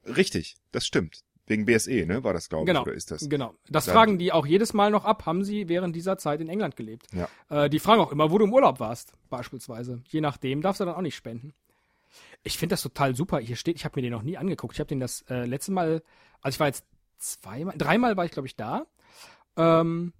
[0.05, 1.23] Richtig, das stimmt.
[1.47, 2.81] Wegen BSE, ne, war das, glaube Genau.
[2.81, 3.27] ich, oder ist das?
[3.29, 3.53] Genau.
[3.69, 5.25] Das Dann- fragen die auch jedes Mal noch ab.
[5.25, 7.07] Haben sie während dieser Zeit in England gelebt?
[7.13, 7.27] Ja.
[7.49, 10.01] Äh, die fragen auch immer, wo du im Urlaub warst, beispielsweise.
[10.07, 11.53] Je nachdem darfst du dann auch nicht spenden.
[12.47, 13.39] Ich finde das total super.
[13.39, 14.73] Hier steht, ich habe mir den noch nie angeguckt.
[14.73, 16.01] Ich habe den das äh, letzte Mal,
[16.41, 16.85] also ich war jetzt
[17.17, 18.87] zweimal, dreimal war ich, glaube ich, da.
[19.57, 20.13] Ähm,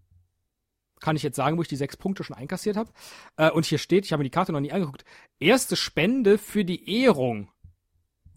[0.99, 2.91] kann ich jetzt sagen, wo ich die sechs Punkte schon einkassiert habe.
[3.37, 5.05] Äh, und hier steht, ich habe mir die Karte noch nie angeguckt,
[5.39, 7.49] erste Spende für die Ehrung.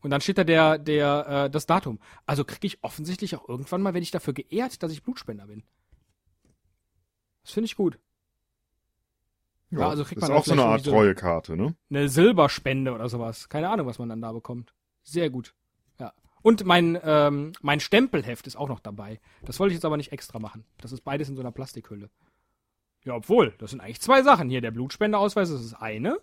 [0.03, 1.99] Und dann steht da der, der, äh, das Datum.
[2.27, 5.65] Also kriege ich offensichtlich auch irgendwann mal, werde ich dafür geehrt, dass ich Blutspender bin.
[7.43, 7.99] Das finde ich gut.
[9.71, 11.77] Ja, also kriegt das man ist auch so eine Art so- Treuekarte, ne?
[11.91, 13.49] Eine Silberspende oder sowas.
[13.49, 14.75] Keine Ahnung, was man dann da bekommt.
[15.03, 15.55] Sehr gut.
[15.99, 16.13] Ja.
[16.43, 19.21] Und mein, ähm, mein Stempelheft ist auch noch dabei.
[19.45, 20.65] Das wollte ich jetzt aber nicht extra machen.
[20.79, 22.11] Das ist beides in so einer Plastikhülle.
[23.05, 24.51] Ja, obwohl, das sind eigentlich zwei Sachen.
[24.51, 26.19] Hier der Blutspendeausweis, das ist eine.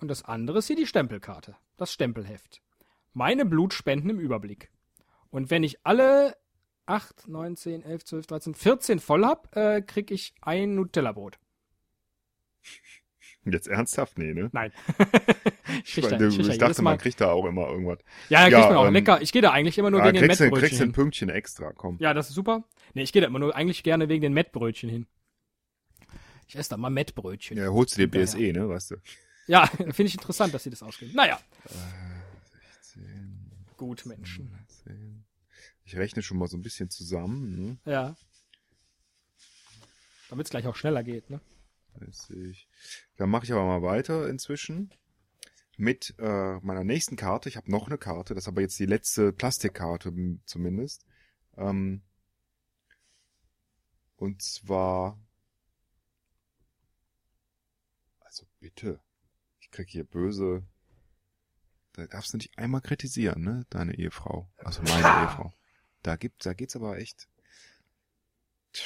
[0.00, 1.56] Und das andere ist hier die Stempelkarte.
[1.76, 2.60] Das Stempelheft.
[3.12, 4.70] Meine Blutspenden im Überblick.
[5.30, 6.36] Und wenn ich alle
[6.86, 11.38] 8, 9, 10, 11, 12, 13, 14 voll hab, äh, krieg ich ein Nutella-Brot.
[13.46, 14.16] Jetzt ernsthaft?
[14.16, 14.48] Nee, ne?
[14.52, 14.72] Nein.
[15.84, 17.98] ich, Ich, da, ich, da ich dachte, man kriegt da auch immer irgendwas.
[18.30, 19.20] Ja, ja, Ja, kriegt man auch ähm, lecker.
[19.20, 20.92] Ich gehe da eigentlich immer nur Ah, wegen den du kriegst Mettbrötchen du ein hin.
[20.92, 21.98] Pünktchen extra, komm.
[22.00, 22.64] Ja, das ist super.
[22.94, 25.06] Nee, ich gehe da immer nur eigentlich gerne wegen den Mettbrötchen hin.
[26.48, 27.58] Ich esse da mal Mettbrötchen.
[27.58, 28.96] Ja, holst du dir Ja, BSE, ne, weißt du?
[29.46, 31.12] Ja, finde ich interessant, dass sie das ausgeben.
[31.14, 31.38] Naja.
[33.76, 34.50] Gut, Menschen.
[34.84, 35.23] 10.
[35.84, 37.78] Ich rechne schon mal so ein bisschen zusammen, ne?
[37.84, 38.16] Ja.
[40.30, 41.40] Damit es gleich auch schneller geht, ne?
[41.98, 42.68] 30.
[43.16, 44.90] Dann mache ich aber mal weiter inzwischen
[45.76, 47.48] mit äh, meiner nächsten Karte.
[47.48, 50.12] Ich habe noch eine Karte, das ist aber jetzt die letzte Plastikkarte
[50.46, 51.04] zumindest.
[51.56, 52.02] Ähm,
[54.16, 55.20] und zwar,
[58.20, 59.00] also bitte,
[59.60, 60.64] ich krieg hier böse.
[61.92, 65.52] Da darfst du nicht einmal kritisieren, ne, deine Ehefrau, also meine Ehefrau.
[66.04, 67.28] Da gibt, da geht's aber echt.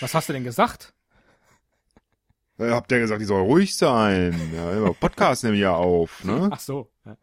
[0.01, 0.95] Was hast du denn gesagt?
[2.59, 4.53] Äh, Habt ihr gesagt, die soll ruhig sein?
[4.55, 6.49] Ja, immer Podcast nehmen ja auf, ne?
[6.53, 6.91] Ach so.
[7.05, 7.17] Ja.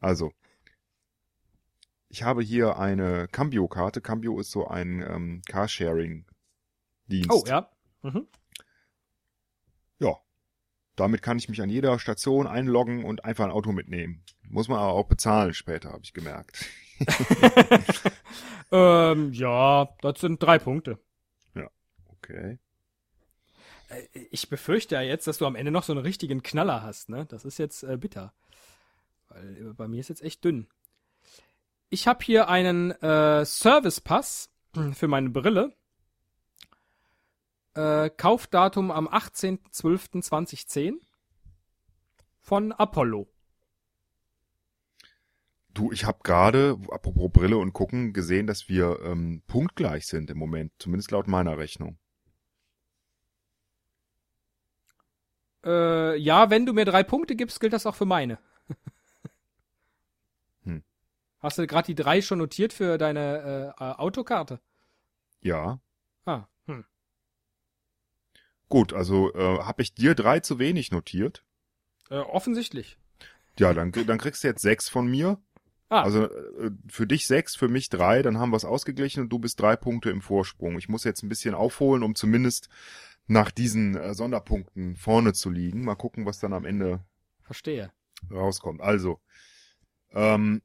[0.00, 0.32] Also,
[2.08, 4.00] ich habe hier eine Cambio-Karte.
[4.00, 6.26] Cambio ist so ein ähm, Carsharing-Dienst,
[7.08, 7.30] Dienst.
[7.30, 7.68] Oh, ja.
[8.00, 8.26] Mhm.
[9.98, 10.16] Ja.
[10.96, 14.24] Damit kann ich mich an jeder Station einloggen und einfach ein Auto mitnehmen.
[14.48, 16.64] Muss man aber auch bezahlen später, habe ich gemerkt.
[18.72, 20.98] Ähm, ja, das sind drei Punkte.
[22.22, 22.58] Okay.
[23.88, 27.08] Äh, Ich befürchte ja jetzt, dass du am Ende noch so einen richtigen Knaller hast,
[27.10, 27.26] ne?
[27.26, 28.32] Das ist jetzt äh, bitter.
[29.28, 30.68] Weil äh, bei mir ist jetzt echt dünn.
[31.90, 34.50] Ich habe hier einen äh, Service-Pass
[34.94, 35.74] für meine Brille.
[37.74, 40.94] Äh, Kaufdatum am 18.12.2010
[42.40, 43.28] von Apollo.
[45.74, 50.38] Du, ich habe gerade, apropos Brille und gucken, gesehen, dass wir ähm, punktgleich sind im
[50.38, 51.98] Moment, zumindest laut meiner Rechnung.
[55.64, 58.38] Äh, ja, wenn du mir drei Punkte gibst, gilt das auch für meine.
[60.64, 60.84] Hm.
[61.40, 64.60] Hast du gerade die drei schon notiert für deine äh, Autokarte?
[65.40, 65.80] Ja.
[66.24, 66.84] Ah, hm.
[68.68, 71.44] Gut, also äh, habe ich dir drei zu wenig notiert.
[72.10, 72.96] Äh, offensichtlich.
[73.58, 75.42] Ja, dann, dann kriegst du jetzt sechs von mir.
[75.92, 79.28] Ah, Also äh, für dich sechs, für mich drei, dann haben wir es ausgeglichen und
[79.28, 80.78] du bist drei Punkte im Vorsprung.
[80.78, 82.70] Ich muss jetzt ein bisschen aufholen, um zumindest
[83.26, 85.84] nach diesen äh, Sonderpunkten vorne zu liegen.
[85.84, 87.04] Mal gucken, was dann am Ende
[87.42, 87.92] verstehe.
[88.30, 88.80] rauskommt.
[88.80, 89.20] Also,
[90.12, 90.62] ähm,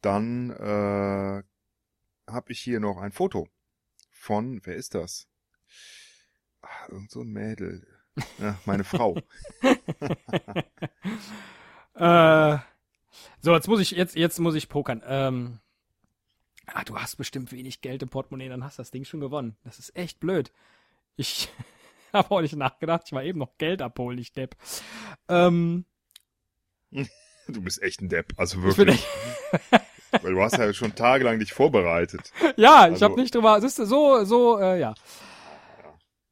[0.00, 1.42] dann äh,
[2.30, 3.48] habe ich hier noch ein Foto
[4.10, 5.28] von, wer ist das?
[6.62, 7.86] Ah, irgend so ein Mädel.
[8.38, 9.18] Ja, meine Frau.
[11.94, 12.58] Äh,
[13.40, 15.02] so, jetzt muss ich, jetzt, jetzt muss ich pokern.
[15.06, 15.58] Ähm,
[16.66, 19.56] ah, du hast bestimmt wenig Geld im Portemonnaie, dann hast du das Ding schon gewonnen.
[19.64, 20.50] Das ist echt blöd.
[21.16, 21.48] Ich
[22.12, 24.56] habe auch nicht nachgedacht, ich war eben noch Geld abholen, ich Depp.
[25.28, 25.84] Ähm,
[27.48, 29.06] Du bist echt ein Depp, also ich wirklich.
[30.22, 32.32] Weil du hast ja schon tagelang dich vorbereitet.
[32.56, 34.94] ja, ich Also- habe nicht drüber, siehst du, so, so, äh, ja.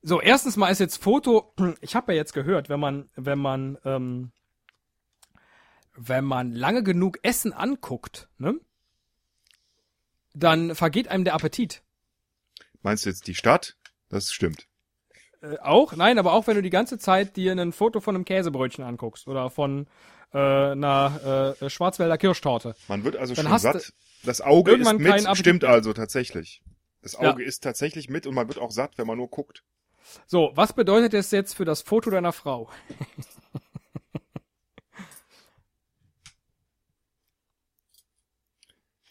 [0.03, 3.77] So, erstens mal ist jetzt Foto, ich habe ja jetzt gehört, wenn man, wenn man,
[3.85, 4.31] ähm,
[5.97, 8.55] wenn man lange genug Essen anguckt, ne,
[10.35, 11.83] dann vergeht einem der Appetit.
[12.83, 13.77] Meinst du jetzt die Stadt?
[14.09, 14.69] Das stimmt.
[15.41, 15.95] Äh, auch?
[15.97, 19.27] Nein, aber auch wenn du die ganze Zeit dir ein Foto von einem Käsebrötchen anguckst
[19.27, 19.87] oder von
[20.33, 22.75] äh, einer äh, Schwarzwälder Kirschtorte.
[22.89, 23.93] Man wird also schon satt.
[24.25, 26.63] Das Auge ist mit, stimmt also tatsächlich.
[27.03, 27.31] Das Ja.
[27.33, 29.63] Auge ist tatsächlich mit und man wird auch satt, wenn man nur guckt.
[30.27, 32.69] So, was bedeutet das jetzt für das Foto deiner Frau?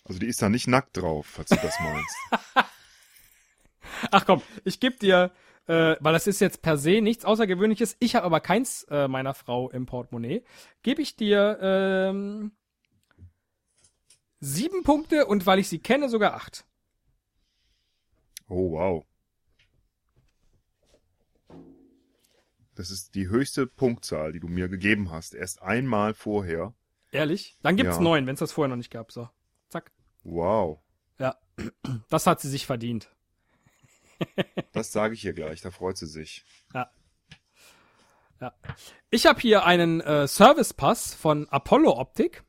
[0.05, 2.15] Also die ist da nicht nackt drauf, falls du das meinst.
[4.11, 5.31] Ach komm, ich geb dir,
[5.67, 9.33] äh, weil das ist jetzt per se nichts Außergewöhnliches, ich habe aber keins äh, meiner
[9.33, 10.43] Frau im Portemonnaie,
[10.83, 12.51] gebe ich dir ähm,
[14.39, 16.65] sieben Punkte und weil ich sie kenne, sogar acht.
[18.47, 19.05] Oh, wow.
[22.75, 25.33] Das ist die höchste Punktzahl, die du mir gegeben hast.
[25.33, 26.73] Erst einmal vorher.
[27.11, 27.57] Ehrlich?
[27.63, 28.01] Dann gibt's Ja.
[28.03, 29.11] neun, wenn es das vorher noch nicht gab.
[29.11, 29.29] So.
[30.25, 30.79] Wow.
[31.19, 31.37] Ja,
[32.09, 33.09] das hat sie sich verdient.
[34.73, 36.43] Das sage ich ihr gleich, da freut sie sich.
[39.11, 42.43] Ich habe hier einen äh, Service-Pass von Apollo Optik.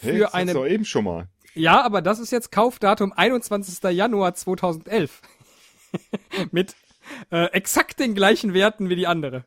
[0.00, 1.28] Hey, Für das eine- doch eben schon mal.
[1.54, 3.82] Ja, aber das ist jetzt Kaufdatum 21.
[3.92, 5.22] Januar 2011.
[6.50, 6.74] Mit
[7.30, 9.44] äh, exakt den gleichen Werten wie die andere.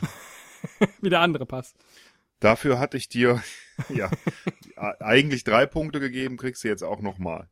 [1.00, 1.74] wie der andere Pass.
[2.40, 3.42] Dafür hatte ich dir
[3.88, 4.10] ja
[4.76, 7.48] eigentlich drei Punkte gegeben, kriegst du jetzt auch nochmal.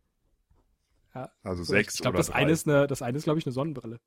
[1.14, 2.34] Ja, Also So, sechs ich glaube, das drei.
[2.34, 4.00] eine ist eine, das eine ist glaube ich eine Sonnenbrille.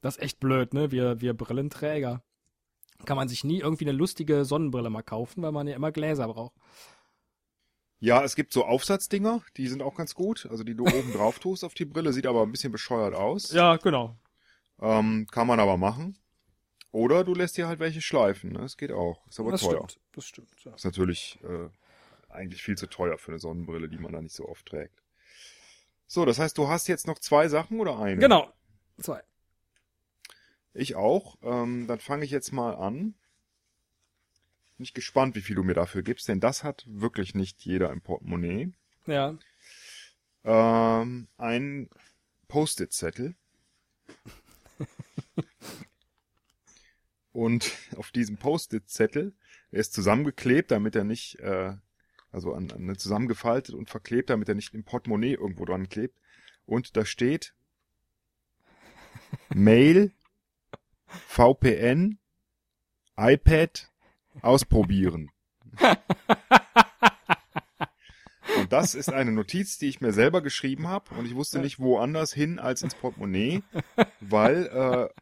[0.00, 0.90] Das ist echt blöd, ne?
[0.90, 2.22] Wir wir Brillenträger.
[3.06, 6.28] Kann man sich nie irgendwie eine lustige Sonnenbrille mal kaufen, weil man ja immer Gläser
[6.28, 6.54] braucht.
[7.98, 10.46] Ja, es gibt so Aufsatzdinger, die sind auch ganz gut.
[10.50, 13.52] Also die du oben drauf tust auf die Brille, sieht aber ein bisschen bescheuert aus.
[13.52, 14.16] Ja, genau.
[14.80, 16.16] Ähm, kann man aber machen.
[16.92, 18.60] Oder du lässt dir halt welche schleifen, ne?
[18.60, 19.26] Das geht auch.
[19.28, 19.88] Ist aber das teuer.
[19.88, 20.00] stimmt.
[20.12, 20.64] Das stimmt.
[20.64, 20.74] Ja.
[20.74, 21.68] Ist natürlich äh,
[22.28, 25.00] eigentlich viel zu teuer für eine Sonnenbrille, die man da nicht so oft trägt.
[26.06, 28.20] So, das heißt, du hast jetzt noch zwei Sachen oder eine?
[28.20, 28.52] Genau.
[28.98, 29.22] Zwei.
[30.74, 31.38] Ich auch.
[31.42, 33.14] Ähm, dann fange ich jetzt mal an.
[34.76, 37.90] Bin ich gespannt, wie viel du mir dafür gibst, denn das hat wirklich nicht jeder
[37.90, 38.72] im Portemonnaie.
[39.06, 39.36] Ja.
[40.44, 41.90] Ähm, ein
[42.48, 43.34] Post-it-Zettel.
[47.40, 49.32] Und auf diesem Post-it-Zettel,
[49.70, 51.72] er ist zusammengeklebt, damit er nicht, äh,
[52.30, 56.20] also an, an, zusammengefaltet und verklebt, damit er nicht im Portemonnaie irgendwo dran klebt.
[56.66, 57.54] Und da steht
[59.54, 60.12] Mail,
[61.06, 62.18] VPN,
[63.16, 63.90] iPad,
[64.42, 65.30] ausprobieren.
[65.80, 65.98] Und
[68.60, 71.78] Und das ist eine Notiz, die ich mir selber geschrieben habe und ich wusste nicht
[71.78, 73.62] woanders hin als ins Portemonnaie,
[74.20, 75.20] weil äh,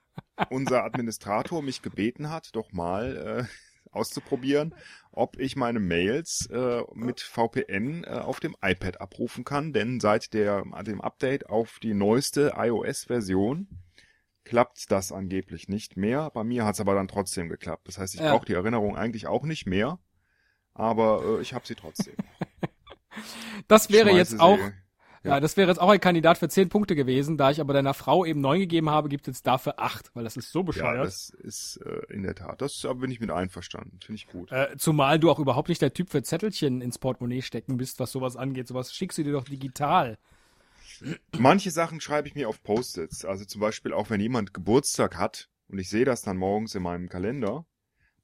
[0.50, 4.74] unser Administrator mich gebeten hat, doch mal äh, auszuprobieren,
[5.12, 10.34] ob ich meine Mails äh, mit VPN äh, auf dem iPad abrufen kann, denn seit
[10.34, 13.68] der, dem Update auf die neueste iOS-Version
[14.44, 16.30] klappt das angeblich nicht mehr.
[16.30, 17.86] Bei mir hat es aber dann trotzdem geklappt.
[17.88, 18.32] Das heißt, ich Ja.
[18.32, 19.98] brauche die Erinnerung eigentlich auch nicht mehr,
[20.74, 22.14] aber äh, ich habe sie trotzdem.
[23.66, 24.58] Das wäre Schmeiße jetzt sie- auch,
[25.24, 25.30] ja.
[25.32, 25.40] ja.
[25.40, 28.24] das wäre jetzt auch ein Kandidat für 10 Punkte gewesen, da ich aber deiner Frau
[28.24, 31.06] eben 9 gegeben habe, gibt es dafür 8, weil das ist so Ja, bescheuert.
[31.06, 32.60] das ist äh, in der Tat.
[32.62, 33.98] Das aber bin ich mit einverstanden.
[34.04, 34.50] Finde ich gut.
[34.52, 38.12] äh, zumal du auch überhaupt nicht der Typ für Zettelchen ins Portemonnaie stecken bist, was
[38.12, 38.68] sowas angeht.
[38.68, 40.18] Sowas schickst du dir doch digital.
[41.38, 43.24] Manche Sachen schreibe ich mir auf Post-its.
[43.24, 46.82] Also zum Beispiel auch, wenn jemand Geburtstag hat und ich sehe das dann morgens in
[46.82, 47.66] meinem Kalender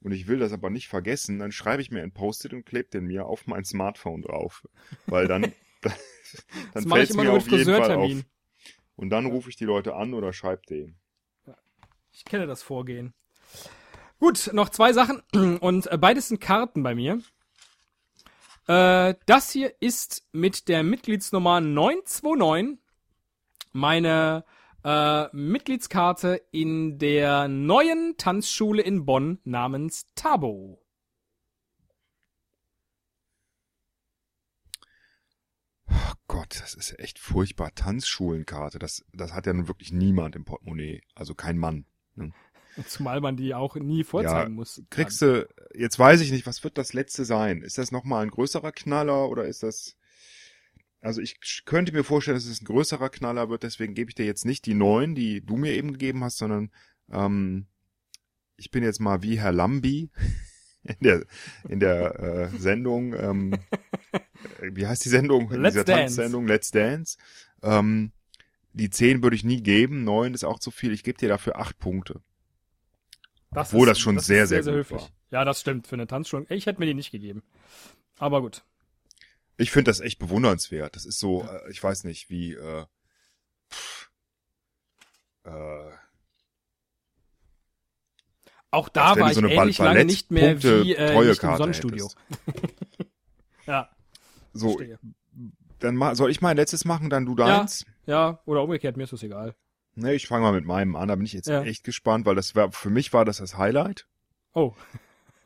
[0.00, 2.88] und ich will das aber nicht vergessen, dann schreibe ich mir ein Post-it und klebe
[2.88, 4.64] den mir auf mein Smartphone drauf.
[5.06, 5.52] Weil dann,
[6.72, 7.86] dann fällt ich es immer mir auf mit jeden Fall auf.
[7.86, 8.24] Friseurtermin.
[8.96, 10.98] Und dann rufe ich die Leute an oder schreibe denen.
[12.12, 13.12] Ich kenne das Vorgehen.
[14.20, 15.22] Gut, noch zwei Sachen
[15.60, 17.20] und äh, beides sind Karten bei mir.
[18.66, 22.78] Äh, das hier ist mit der Mitgliedsnummer 929
[23.72, 24.44] meine
[24.84, 30.83] äh, Mitgliedskarte in der neuen Tanzschule in Bonn namens Tabo.
[35.94, 37.74] Oh Gott, das ist echt furchtbar.
[37.74, 41.02] Tanzschulenkarte, das, das hat ja nun wirklich niemand im Portemonnaie.
[41.14, 41.86] Also kein Mann.
[42.86, 44.82] Zumal man die auch nie vorzeigen Ja, muss.
[44.90, 47.62] Kriegst du, jetzt weiß ich nicht, was wird das letzte sein?
[47.62, 49.96] Ist das nochmal ein größerer Knaller oder ist das,
[51.00, 54.26] also ich könnte mir vorstellen, dass es ein größerer Knaller wird, deswegen gebe ich dir
[54.26, 56.72] jetzt nicht die neun, die du mir eben gegeben hast, sondern
[57.12, 57.66] ähm,
[58.56, 60.10] ich bin jetzt mal wie Herr Lambi
[60.82, 61.24] in der,
[61.68, 63.78] in der äh, Sendung, ähm, äh,
[64.60, 65.50] wie heißt die Sendung?
[65.50, 66.16] In Let's dieser Dance.
[66.16, 67.18] Tanzsendung Let's Dance.
[67.62, 68.12] Ähm,
[68.72, 71.56] die zehn würde ich nie geben, neun ist auch zu viel, ich gebe dir dafür
[71.58, 72.20] acht Punkte.
[73.52, 75.00] Das Obwohl ist- das schon ist sehr, sehr gut höflich.
[75.02, 75.08] war.
[75.30, 76.46] Ja, das stimmt für eine Tanzschule.
[76.48, 77.42] Ich hätte mir die nicht gegeben.
[78.18, 78.64] Aber gut.
[79.56, 80.96] Ich finde das echt bewundernswert.
[80.96, 82.84] Das ist so, äh, ich weiß nicht, wie äh,
[83.70, 84.10] pff,
[85.44, 85.90] äh,
[88.72, 92.10] Auch da war ich so ähnlich lange nicht mehr Ballett-Punkte- wie äh, nicht im Sonnenstudio.
[93.66, 93.88] ja,
[94.54, 94.76] so.
[94.76, 94.98] verstehe.
[95.80, 97.58] Dann ma soll ich mein letztes machen, dann du Ja.
[97.58, 97.84] deins?
[98.06, 99.54] Ja, oder umgekehrt, mir ist das egal.
[99.96, 101.08] Ne, ich fange mal mit meinem an.
[101.08, 101.62] Da bin ich jetzt Ja.
[101.62, 104.06] echt gespannt, weil das war für mich war das das Highlight,
[104.54, 104.72] Oh,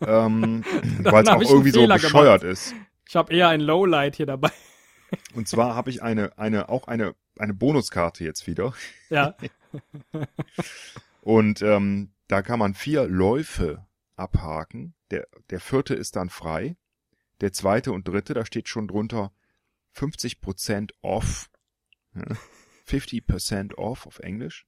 [0.01, 0.65] ähm,
[1.03, 2.75] weil es auch irgendwie so bescheuert ist.
[3.09, 4.51] ich habe eher ein Lowlight hier dabei.
[5.35, 8.73] Und zwar habe ich eine, eine, auch eine, eine Bonuskarte jetzt wieder.
[9.11, 9.35] Ja,
[11.21, 13.87] Und ähm, da kann man vier Läufe
[14.17, 14.95] abhaken.
[15.11, 16.77] Der, der vierte ist dann frei.
[17.41, 19.33] Der zweite und dritte, da steht schon drunter
[19.95, 21.51] 50% off.
[22.15, 22.37] Ja,
[22.87, 24.67] 50% off auf Englisch.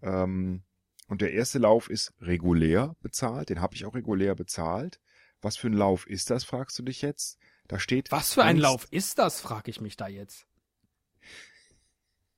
[0.00, 0.62] Ähm,
[1.08, 3.50] und der erste Lauf ist regulär bezahlt.
[3.50, 5.00] Den habe ich auch regulär bezahlt.
[5.40, 7.38] Was für ein Lauf ist das, fragst du dich jetzt?
[7.68, 8.10] Da steht.
[8.12, 10.46] was für ein Lauf ist das, frage ich mich da jetzt.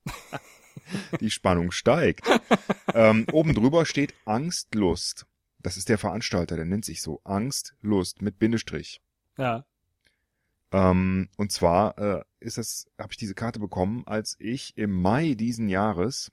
[1.21, 2.27] Die Spannung steigt.
[2.95, 5.27] ähm, oben drüber steht Angst, Lust.
[5.61, 7.21] Das ist der Veranstalter, der nennt sich so.
[7.25, 9.01] Angst, Lust mit Bindestrich.
[9.39, 9.65] Ja,
[10.73, 15.35] Ähm, und zwar äh, ist das, habe ich diese Karte bekommen, als ich im Mai
[15.35, 16.33] diesen Jahres,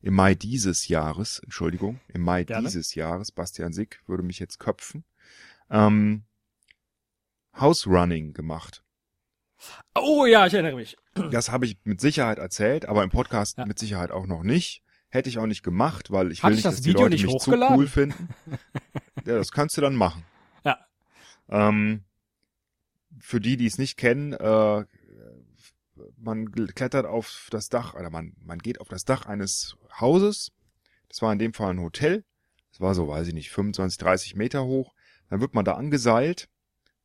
[0.00, 2.66] im Mai dieses Jahres, Entschuldigung, im Mai Gerne.
[2.66, 5.04] dieses Jahres, Bastian Sick würde mich jetzt köpfen,
[5.70, 6.24] ähm,
[7.58, 8.82] House Running gemacht.
[9.94, 10.96] Oh ja, ich erinnere mich.
[11.30, 13.66] Das habe ich mit Sicherheit erzählt, aber im Podcast Ja.
[13.66, 14.82] mit Sicherheit auch noch nicht.
[15.10, 17.02] Hätte ich auch nicht gemacht, weil ich Hat will ich nicht, das dass die Video
[17.02, 17.76] Leute nicht mich zu hochgeladen?
[17.76, 18.28] cool finden.
[19.26, 20.24] ja, das kannst du dann machen.
[20.64, 20.78] Ja.
[21.48, 22.04] Ähm,
[23.20, 24.84] für die, die es nicht kennen, äh,
[26.16, 30.52] man klettert auf das Dach, oder man, man geht auf das Dach eines Hauses.
[31.08, 32.24] Das war in dem Fall ein Hotel.
[32.70, 34.94] Das war so, weiß ich nicht, 25, 30 Meter hoch.
[35.28, 36.48] Dann wird man da angeseilt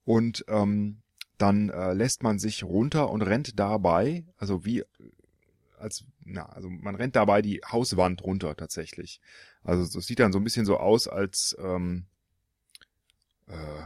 [0.04, 1.02] und ähm,
[1.38, 4.84] dann äh, lässt man sich runter und rennt dabei, also wie
[5.78, 9.20] als na, also man rennt dabei die Hauswand runter tatsächlich.
[9.64, 12.06] Also das sieht dann so ein bisschen so aus, als ähm,
[13.48, 13.84] äh,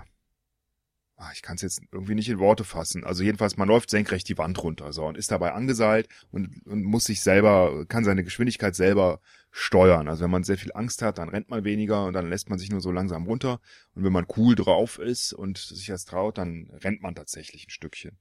[1.20, 3.03] ah, ich kann es jetzt irgendwie nicht in Worte fassen.
[3.03, 6.84] Also jedenfalls, man läuft senkrecht die Wand runter so und ist dabei angeseilt und, und
[6.84, 9.20] muss sich selber, kann seine Geschwindigkeit selber
[9.51, 10.07] steuern.
[10.07, 12.57] Also wenn man sehr viel Angst hat, dann rennt man weniger und dann lässt man
[12.57, 13.59] sich nur so langsam runter.
[13.95, 17.72] Und wenn man cool drauf ist und sich das traut, dann rennt man tatsächlich ein
[17.72, 18.17] Stückchen.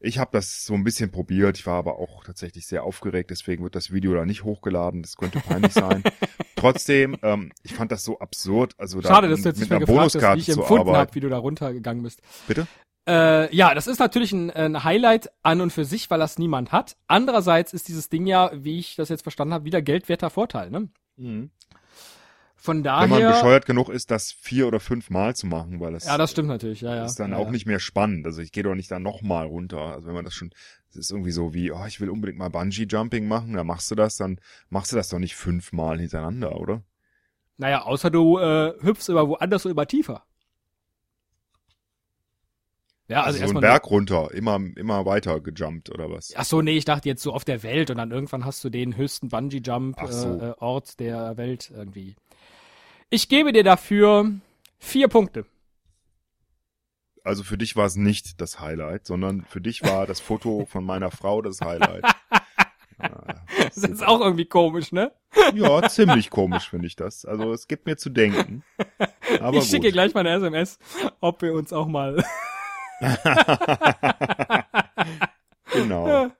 [0.00, 3.62] Ich habe das so ein bisschen probiert, ich war aber auch tatsächlich sehr aufgeregt, deswegen
[3.62, 6.02] wird das Video da nicht hochgeladen, das könnte peinlich sein.
[6.62, 9.80] Trotzdem, ähm, ich fand das so absurd, also Schade, da dass du jetzt nicht mehr
[9.80, 12.22] gefragt hast, wie ich empfunden habe, wie du da runtergegangen bist.
[12.46, 12.66] Bitte?
[13.08, 16.70] Äh, ja, das ist natürlich ein, ein Highlight an und für sich, weil das niemand
[16.70, 16.96] hat.
[17.08, 20.70] Andererseits ist dieses Ding ja, wie ich das jetzt verstanden habe, wieder geldwerter Vorteil.
[20.70, 20.88] Ne?
[21.16, 21.50] Mhm.
[22.54, 23.32] Von Wenn man daher.
[23.32, 26.46] bescheuert genug ist, das vier oder fünf Mal zu machen, weil das, Ja, das stimmt
[26.46, 26.82] natürlich.
[26.82, 27.04] Ja, ja.
[27.04, 27.50] ist dann ja, auch ja.
[27.50, 28.24] nicht mehr spannend.
[28.24, 29.80] Also ich gehe doch nicht da nochmal runter.
[29.80, 30.50] Also wenn man das schon,
[30.94, 33.94] das ist irgendwie so wie, oh, ich will unbedingt mal Bungee-Jumping machen, dann machst du
[33.94, 34.38] das, dann
[34.70, 36.82] machst du das doch nicht fünfmal hintereinander, oder?
[37.56, 40.24] Naja, außer du äh, hüpfst über woanders oder über tiefer.
[43.08, 43.60] Ja, also, Also, so einen.
[43.60, 46.32] Berg runter, immer, immer weiter gejumpt oder was?
[46.36, 48.70] Ach so, nee, ich dachte jetzt so auf der Welt und dann irgendwann hast du
[48.70, 49.36] den höchsten so.
[49.36, 52.16] Bungee-Jump-Ort äh, Ort der Welt irgendwie.
[53.10, 54.30] Ich gebe dir dafür
[54.78, 55.44] vier Punkte.
[57.24, 60.84] Also für dich war es nicht das Highlight, sondern für dich war das Foto von
[60.84, 62.04] meiner Frau das Highlight.
[63.02, 63.24] Ja,
[63.64, 65.10] Das ist auch irgendwie komisch, ne?
[65.54, 67.24] ja, ziemlich komisch finde ich das.
[67.24, 68.62] Also es gibt mir zu denken.
[69.40, 70.78] Aber ich schicke gleich mal eine SMS,
[71.18, 72.24] ob wir uns auch mal.
[75.72, 76.30] genau.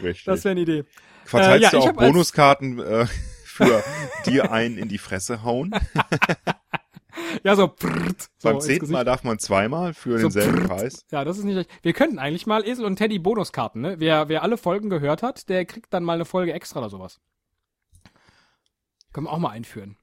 [0.00, 0.24] Richtig.
[0.26, 0.84] das wäre eine Idee.
[1.24, 3.06] Verteilst Äh, ja, du auch Bonuskarten äh,
[3.44, 3.82] für
[4.26, 5.74] dir einen in die Fresse hauen?
[7.44, 7.68] Ja, so.
[7.68, 8.90] Prrrt, so Beim zehnten.
[8.92, 10.68] Mal darf man zweimal für So denselben prrrt.
[10.68, 11.06] Preis.
[11.10, 11.70] Ja, das ist nicht schlecht.
[11.82, 13.96] Wir könnten eigentlich mal Esel und Teddy Bonuskarten, ne?
[13.98, 17.20] Wer, wer alle Folgen gehört hat, der kriegt dann mal eine Folge extra oder sowas.
[19.12, 19.96] Können wir auch mal einführen.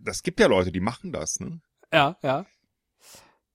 [0.00, 1.40] Das gibt ja Leute, die machen das.
[1.40, 1.60] Ne?
[1.92, 2.46] Ja, ja.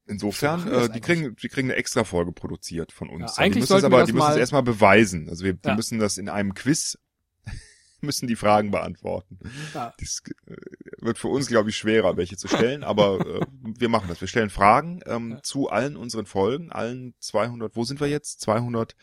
[0.06, 3.22] Insofern, wir äh, die kriegen, die kriegen eine extra Folge produziert von uns.
[3.22, 5.28] Ja, die eigentlich müssen es wir aber, die müssen es mal- erstmal beweisen.
[5.30, 5.76] Also wir, die Ja.
[5.76, 6.98] müssen das in einem Quiz,
[8.02, 9.40] müssen die Fragen beantworten.
[9.74, 9.94] Ja.
[10.00, 10.56] Das äh,
[11.00, 14.22] wird für uns, glaube ich, schwerer, welche zu stellen, aber äh, wir machen das.
[14.22, 15.44] Wir stellen Fragen ähm, Ja.
[15.44, 18.42] zu allen unseren Folgen, allen 200, wo sind wir jetzt?
[18.42, 18.96] 200,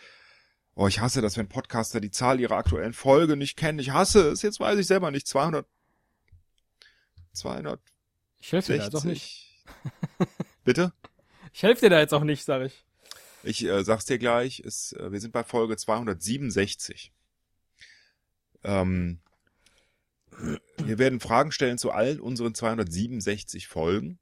[0.75, 3.79] oh, ich hasse das, wenn Podcaster die Zahl ihrer aktuellen Folge nicht kennen.
[3.79, 5.27] Ich hasse es, jetzt weiß ich selber nicht.
[5.27, 5.67] 200,
[7.33, 7.91] 260.
[8.41, 9.65] Ich helfe dir da jetzt auch nicht.
[10.65, 10.93] Bitte?
[11.53, 12.85] Ich helfe dir da jetzt auch nicht, sag ich.
[13.43, 17.13] Ich äh, sag's dir gleich, es, äh, wir sind bei Folge 267.
[18.65, 19.21] Ähm,
[20.79, 24.19] wir werden Fragen stellen zu allen unseren 267 Folgen.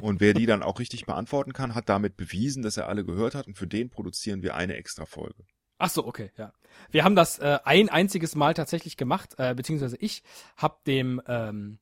[0.00, 3.34] Und wer die dann auch richtig beantworten kann, hat damit bewiesen, dass er alle gehört
[3.34, 3.46] hat.
[3.46, 5.44] Und für den produzieren wir eine extra Folge.
[5.78, 6.52] Ach so, okay, ja.
[6.90, 10.24] Wir haben das äh, ein einziges Mal tatsächlich gemacht, äh, beziehungsweise ich
[10.56, 11.78] hab dem ähm,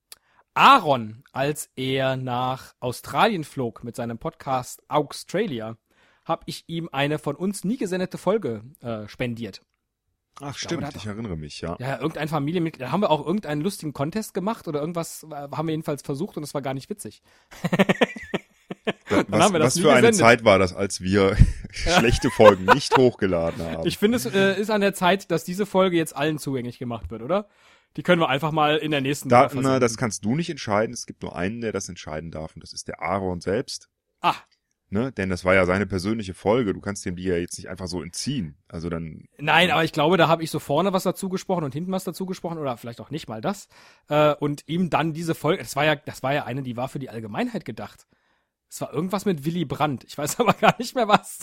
[0.53, 5.79] Aaron, als er nach Australien flog mit seinem Podcast Australia,
[6.25, 9.63] hab ich ihm eine von uns nie gesendete Folge äh, spendiert.
[10.37, 11.77] Ach, glaube, stimmt, hat ich er- erinnere mich, ja.
[11.79, 12.83] Ja, irgendein Familienmitglied.
[12.87, 16.37] Da haben wir auch irgendeinen lustigen Contest gemacht oder irgendwas äh, haben wir jedenfalls versucht
[16.37, 17.23] und es war gar nicht witzig.
[19.29, 20.15] was haben wir das was für eine gesendet.
[20.21, 21.37] Zeit war das, als wir
[21.73, 23.87] schlechte Folgen nicht hochgeladen haben?
[23.87, 27.11] Ich finde, es äh, ist an der Zeit, dass diese Folge jetzt allen zugänglich gemacht
[27.11, 27.49] wird, oder?
[27.97, 30.51] Die können wir einfach mal in der nächsten da, Woche na, das kannst du nicht
[30.51, 30.93] entscheiden.
[30.93, 33.89] Es gibt nur einen, der das entscheiden darf, und das ist der Aaron selbst.
[34.21, 34.35] Ah,
[34.97, 35.13] Ne?
[35.13, 36.73] Denn das war ja seine persönliche Folge.
[36.73, 38.57] Du kannst dem die ja jetzt nicht einfach so entziehen.
[38.67, 41.75] Also dann, Nein, aber ich glaube, da habe ich so vorne was dazu gesprochen und
[41.75, 43.69] hinten was dazu gesprochen oder vielleicht auch nicht mal das.
[44.09, 46.89] Äh, und ihm dann diese Folge, das war ja, das war ja eine, die war
[46.89, 48.07] für die Allgemeinheit gedacht.
[48.71, 50.03] Es war irgendwas mit Willy Brandt.
[50.05, 51.41] Ich weiß aber gar nicht mehr was.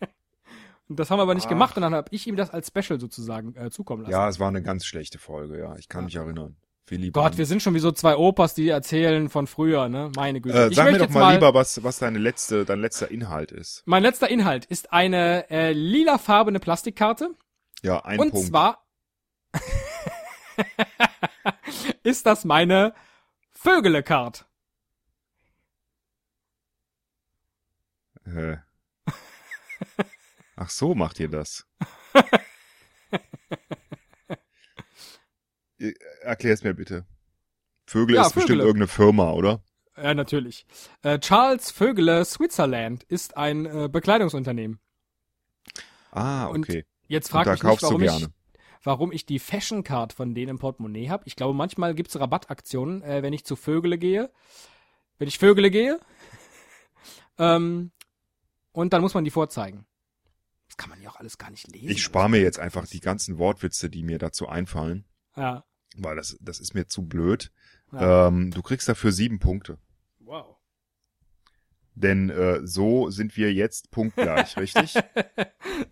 [0.88, 1.50] und das haben wir aber nicht Ach.
[1.50, 4.10] gemacht und dann habe ich ihm das als Special sozusagen äh, zukommen lassen.
[4.10, 5.76] ja, es war eine ganz schlechte Folge, ja.
[5.76, 6.56] Ich kann mich erinnern.
[6.88, 10.10] Willy Gott, wir sind schon wie so zwei Opas, die erzählen von früher, ne?
[10.16, 10.64] Meine Güte.
[10.64, 13.52] äh, ich sag mir doch jetzt mal, lieber, was, was deine letzte, dein letzter Inhalt
[13.52, 13.82] ist.
[13.86, 17.30] Mein letzter Inhalt ist eine äh, lilafarbene Plastikkarte.
[17.82, 18.46] Ja, ein und Punkt.
[18.48, 18.84] zwar
[22.02, 22.94] ist das meine
[23.52, 24.44] Vögele-Card.
[28.26, 28.56] Äh.
[30.56, 31.66] Ach so, macht ihr das.
[33.10, 33.18] Äh,
[36.22, 37.06] Erklär's mir bitte.
[37.86, 38.64] Vögel Ja, ist bestimmt Vögele.
[38.64, 39.62] irgendeine Firma, oder?
[39.96, 40.66] Ja, natürlich.
[41.02, 44.80] Äh, Charles Vögele Switzerland ist ein äh, Bekleidungsunternehmen.
[46.10, 46.84] Ah, Und okay.
[47.08, 48.28] Jetzt Und frag da mich nicht, warum ich,
[48.84, 51.24] warum ich die Fashion Card von denen im Portemonnaie habe.
[51.26, 54.30] Ich glaube, manchmal gibt's Rabattaktionen, äh, wenn ich zu Vögele gehe.
[55.18, 56.00] Wenn ich Vögele gehe.
[57.38, 57.90] ähm,
[58.72, 59.86] und dann muss man die vorzeigen.
[60.68, 61.90] Das kann man ja auch alles gar nicht lesen.
[61.90, 65.04] Ich spare mir jetzt einfach die ganzen Wortwitze, die mir dazu einfallen,
[65.36, 65.64] Ja.
[65.98, 67.50] Weil das, das ist mir zu blöd.
[67.92, 68.28] ja.
[68.28, 69.78] Ähm, du kriegst dafür sieben Punkte.
[70.20, 70.56] Wow.
[71.94, 74.94] Denn äh, so sind wir jetzt punktgleich, richtig?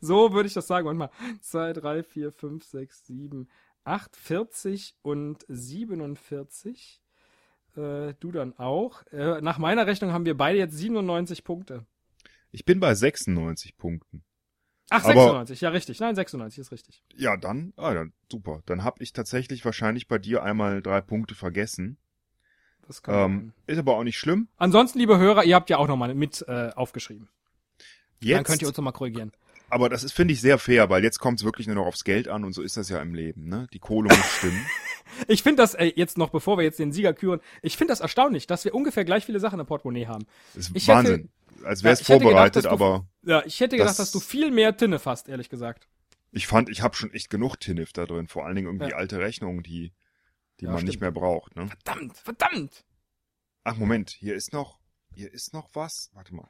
[0.00, 0.86] So würde ich das sagen.
[0.86, 1.10] Manchmal
[1.42, 3.48] 2, 3, 4, 5, 6, 7,
[3.84, 7.02] 8, 40 und 47.
[7.76, 9.06] Äh, du dann auch.
[9.08, 11.86] Äh, nach meiner Rechnung haben wir beide jetzt 97 Punkte.
[12.50, 14.24] Ich bin bei 96 Punkten.
[14.90, 16.00] Ach, Aber- 96, ja richtig.
[16.00, 17.02] Nein, 96 ist richtig.
[17.16, 18.60] Ja, dann, ah, dann super.
[18.66, 21.96] Dann habe ich tatsächlich wahrscheinlich bei dir einmal drei Punkte vergessen.
[22.86, 24.48] Das kann Ähm, ist aber auch nicht schlimm.
[24.56, 27.28] Ansonsten, liebe Hörer, ihr habt ja auch nochmal mit äh, aufgeschrieben.
[28.20, 29.32] Jetzt, Dann könnt ihr uns nochmal korrigieren.
[29.70, 32.02] aber das ist, finde ich, sehr fair, weil jetzt kommt es wirklich nur noch aufs
[32.04, 33.66] Geld an und so ist das ja im Leben, ne?
[33.72, 34.66] Die Kohle muss stimmen.
[35.28, 38.00] Ich finde das, äh, jetzt noch, bevor wir jetzt den Sieger küren, ich finde das
[38.00, 40.26] erstaunlich, dass wir ungefähr gleich viele Sachen im Portemonnaie haben.
[40.54, 41.28] Das ist Ich hätte- Wahnsinn.
[41.62, 44.12] Als wäre es Ja, hätte gedacht, vorbereitet, du- aber Ja, ich hätte gedacht, Das- dass
[44.12, 45.86] du viel mehr Tinne fasst, ehrlich gesagt.
[46.32, 48.28] ich fand, ich habe schon echt genug Tinnif da drin.
[48.28, 48.96] Vor allen Dingen irgendwie Ja.
[48.96, 49.92] alte Rechnungen, die,
[50.60, 50.88] die Ja, man stimmt.
[50.90, 51.68] nicht mehr braucht, ne?
[51.68, 52.84] Verdammt, verdammt!
[53.64, 54.78] Ach, Moment, hier ist noch,
[55.14, 56.10] hier ist noch was.
[56.14, 56.48] Warte mal.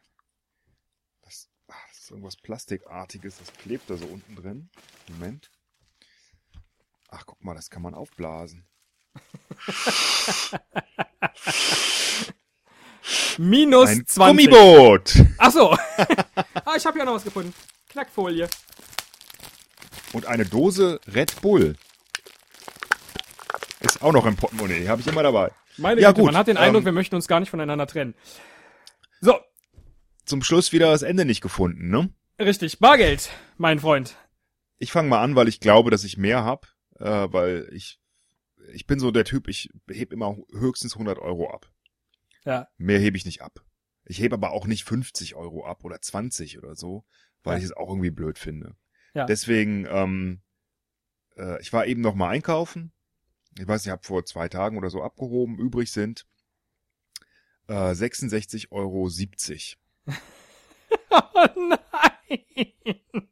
[1.23, 4.69] Das, ah, das ist irgendwas Plastikartiges, das klebt da so unten drin.
[5.09, 5.51] Moment.
[7.09, 8.67] Ach, guck mal, das kann man aufblasen.
[13.39, 14.51] Minus Ein 20.
[14.51, 15.15] Gummiboot!
[15.39, 15.77] Ach so.
[16.81, 17.53] ich habe ja noch was gefunden.
[17.91, 18.49] Knackfolie.
[20.13, 21.77] Und eine Dose Red Bull.
[23.81, 25.53] Ist auch noch im Portemonnaie, habe ich immer dabei.
[25.77, 27.87] Meine Ja, Güte, gut, man hat den Eindruck, ähm, wir möchten uns gar nicht voneinander
[27.87, 28.15] trennen.
[29.21, 29.39] So,
[30.25, 32.11] Zum Schluss wieder das Ende nicht gefunden, ne?
[32.39, 32.79] richtig.
[32.79, 34.17] Bargeld, mein Freund.
[34.79, 36.67] Ich fange mal an, weil ich glaube, dass ich mehr hab,
[36.99, 38.01] äh, weil ich
[38.73, 41.71] ich bin so der Typ, ich heb immer höchstens 100 Euro ab.
[42.45, 43.61] Ja, Mehr hebe ich nicht ab.
[44.05, 47.05] Ich hebe aber auch nicht 50 Euro ab oder 20 oder so,
[47.43, 47.59] weil Ja.
[47.59, 48.77] ich es auch irgendwie blöd finde.
[49.15, 49.27] Ja.
[49.27, 50.41] Deswegen, ähm,
[51.37, 52.93] äh, ich war eben noch mal einkaufen.
[53.59, 55.59] Ich weiß, ich habe vor zwei Tagen oder so abgehoben.
[55.59, 56.27] Übrig sind
[57.69, 59.09] äh, 66,70 Euro.
[61.13, 63.01] Oh nein.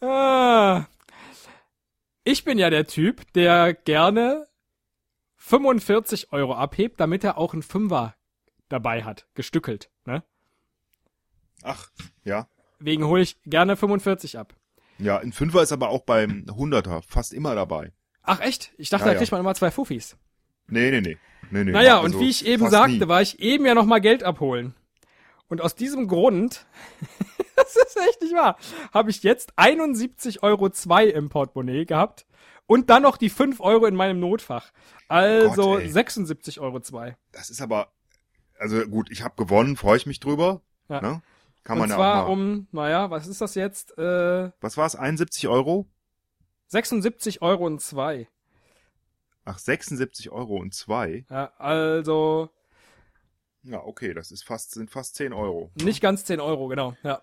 [0.00, 0.86] Ah.
[2.24, 4.46] Ich bin ja der Typ, der gerne
[5.40, 8.14] 45 Euro abhebt, damit er auch einen Fünfer
[8.68, 9.90] dabei hat, gestückelt.
[10.04, 10.22] Ne?
[11.62, 11.90] Ach,
[12.24, 12.46] ja.
[12.78, 14.54] Wegen hole ich gerne 45 ab.
[14.98, 17.92] Ja, ein Fünfer ist aber auch beim 100er fast immer dabei.
[18.22, 18.72] Ach echt?
[18.76, 19.18] Ich dachte, Ja, da ja.
[19.18, 20.16] kriegt man immer zwei Fuffis.
[20.68, 21.16] Nee, nee, nee.
[21.50, 23.08] nee, nee Naja, also und wie ich eben sagte, nie.
[23.08, 24.74] war ich eben ja noch mal Geld abholen.
[25.48, 26.66] Und aus diesem Grund,
[27.56, 28.56] das ist echt nicht wahr,
[28.92, 30.66] habe ich jetzt 71,02 Euro
[31.18, 32.26] im Portemonnaie gehabt
[32.70, 34.70] und dann noch die 5 Euro in meinem Notfach.
[35.08, 35.88] Also Gott, ey.
[35.90, 36.80] 76,02 Euro.
[37.32, 37.90] Das ist aber,
[38.60, 40.62] also gut, ich habe gewonnen, freue ich mich drüber.
[40.88, 41.00] Ja.
[41.00, 41.22] Ne?
[41.64, 42.32] Kann und man ja zwar auch mal.
[42.32, 43.98] um, naja, was ist das jetzt?
[43.98, 44.94] Äh, Was war's?
[44.94, 45.88] 71 Euro?
[46.68, 48.28] 76 Euro und zwei.
[49.44, 51.24] Ach, 76 Euro und zwei.
[51.28, 52.50] Ja, also
[53.64, 55.72] Ja, okay, das ist fast, sind fast 10 Euro.
[55.74, 56.94] nicht ganz 10 Euro, genau.
[57.02, 57.22] Ja.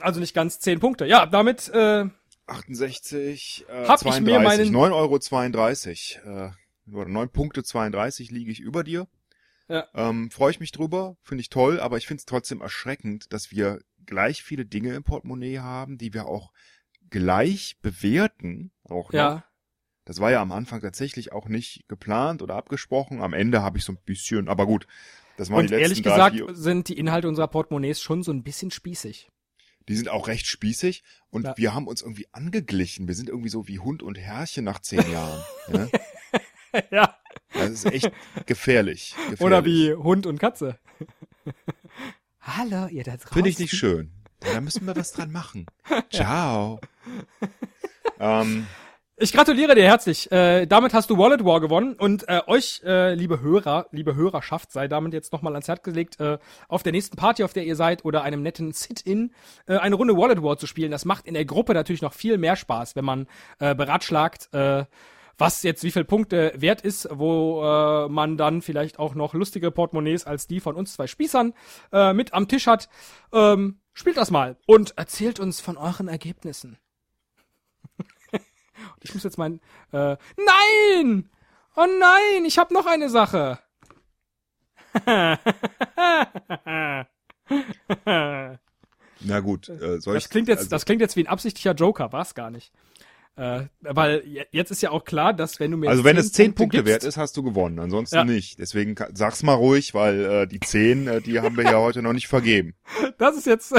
[0.00, 1.04] Also nicht ganz 10 Punkte.
[1.04, 2.06] Ja, damit äh,
[2.50, 6.50] 68, äh, Hab ich mir 32, meinen- 9 Euro 32, äh,
[6.92, 9.06] oder 9 Punkte 32 liege ich über dir.
[9.68, 9.86] Ja.
[9.94, 13.50] Ähm, Freue ich mich drüber, finde ich toll, aber ich finde es trotzdem erschreckend, dass
[13.52, 16.50] wir gleich viele Dinge im Portemonnaie haben, die wir auch
[17.10, 18.72] gleich bewerten.
[18.84, 19.18] Auch noch.
[19.18, 19.44] ja,
[20.04, 23.22] Das war ja am Anfang tatsächlich auch nicht geplant oder abgesprochen.
[23.22, 24.86] Am Ende habe ich so ein bisschen, aber gut,
[25.36, 28.22] das waren und die letzten ehrlich drei, gesagt vier, sind die Inhalte unserer Portemonnaies schon
[28.24, 29.28] so ein bisschen spießig.
[29.90, 31.54] Die sind auch recht spießig und Ja.
[31.56, 33.08] wir haben uns irgendwie angeglichen.
[33.08, 35.42] Wir sind irgendwie so wie Hund und Herrchen nach zehn Jahren.
[35.72, 35.88] ja?
[36.90, 37.16] ja.
[37.52, 38.12] Das ist echt
[38.46, 39.14] gefährlich.
[39.16, 39.40] gefährlich.
[39.40, 40.78] Oder wie Hund und Katze.
[42.40, 43.32] Hallo, ihr da draußen.
[43.32, 44.12] Finde ich nicht schön.
[44.38, 45.66] Da müssen wir was dran machen.
[46.10, 46.80] Ciao.
[48.20, 48.66] ähm,
[49.22, 50.32] Ich gratuliere dir herzlich.
[50.32, 54.72] Äh, damit hast du Wallet War gewonnen und äh, euch, äh, liebe Hörer, liebe Hörerschaft,
[54.72, 57.76] sei damit jetzt nochmal ans Herz gelegt, äh, auf der nächsten Party, auf der ihr
[57.76, 59.34] seid oder einem netten Sit-In,
[59.66, 60.90] äh, eine Runde Wallet War zu spielen.
[60.90, 63.26] Das macht in der Gruppe natürlich noch viel mehr Spaß, wenn man
[63.58, 64.86] äh, beratschlagt, äh,
[65.36, 69.70] was jetzt wie viel Punkte wert ist, wo äh, man dann vielleicht auch noch lustige
[69.70, 71.52] Portemonnaies als die von uns zwei Spießern
[71.92, 72.88] äh, mit am Tisch hat.
[73.34, 76.78] Ähm, spielt das mal und erzählt uns von euren Ergebnissen.
[79.02, 79.60] Ich muss jetzt mein.
[79.92, 81.28] Äh, nein!
[81.76, 83.58] Oh nein, ich habe noch eine Sache.
[89.20, 91.74] na gut, äh, soll Das ich, klingt jetzt, also, das klingt jetzt wie ein absichtlicher
[91.74, 92.72] Joker, war's gar nicht.
[93.36, 96.32] Äh, weil je- jetzt ist ja auch klar, dass wenn du mir also wenn es
[96.32, 97.78] 10 Punkte gibst, wert ist, hast du gewonnen.
[97.78, 98.24] Ansonsten Ja.
[98.24, 98.58] nicht.
[98.58, 102.12] Deswegen sag's mal ruhig, weil äh, die 10, äh, die haben wir ja heute noch
[102.12, 102.74] nicht vergeben.
[103.18, 103.72] das ist jetzt.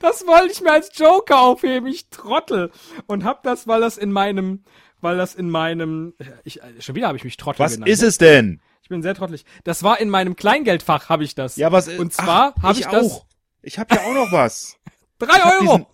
[0.00, 2.70] Das wollte ich mir als Joker aufheben, ich Trottel.
[3.06, 4.64] Und hab das, weil das in meinem,
[5.00, 7.90] weil das in meinem, ich, äh, schon wieder habe ich mich Trottel Was genannt.
[7.90, 8.60] ist es denn?
[8.82, 9.44] Ich bin sehr trottelig.
[9.64, 11.56] Das war in meinem Kleingeldfach, habe ich das.
[11.56, 13.04] Ja, was ist Und zwar habe ich, das.
[13.12, 13.26] auch.
[13.62, 14.76] Ich habe ja auch noch was.
[15.18, 15.86] Drei Euro!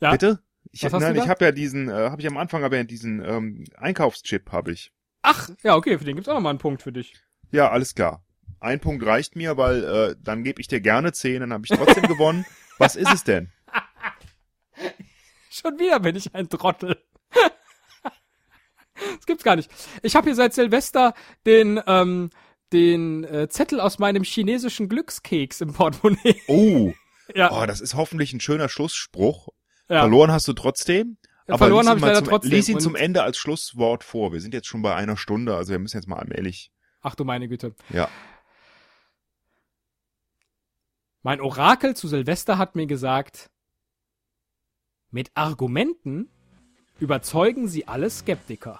[0.00, 0.10] Ja?
[0.10, 0.40] Bitte?
[0.72, 2.84] Ich, Was hast nein, ich habe ja diesen, äh, habe ich am Anfang aber ja
[2.84, 4.92] diesen ähm, Einkaufschip habe ich.
[5.22, 7.14] Ach, ja, okay, für den gibt's auch noch mal einen Punkt für dich.
[7.50, 8.22] Ja, alles klar.
[8.60, 11.76] Ein Punkt reicht mir, weil äh, dann gebe ich dir gerne 10, dann habe ich
[11.76, 12.44] trotzdem gewonnen.
[12.78, 13.50] Was ist es denn?
[15.50, 16.98] Schon wieder bin ich ein Trottel.
[18.94, 19.70] Das gibt's gar nicht.
[20.02, 22.30] Ich habe hier seit Silvester den ähm,
[22.72, 26.40] den äh, Zettel aus meinem chinesischen Glückskeks im Portemonnaie.
[26.48, 26.92] Oh,
[27.34, 29.48] ja, oh, das ist hoffentlich ein schöner Schlussspruch.
[29.88, 30.00] ja.
[30.00, 31.18] Verloren hast du trotzdem.
[31.46, 32.50] Aber Verloren habe ich leider zum, trotzdem.
[32.50, 34.32] Lies ihn zum Ende als Schlusswort vor.
[34.32, 36.72] Wir sind jetzt schon bei einer Stunde, also wir müssen jetzt mal allmählich.
[37.02, 37.76] Ach du meine Güte.
[37.90, 38.08] Ja.
[41.26, 43.50] Mein Orakel zu Silvester hat mir gesagt,
[45.10, 46.30] mit Argumenten
[47.00, 48.78] überzeugen sie alle Skeptiker.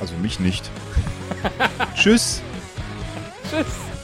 [0.00, 0.70] Also mich nicht.
[1.96, 2.40] Tschüss.
[3.50, 3.95] Tschüss.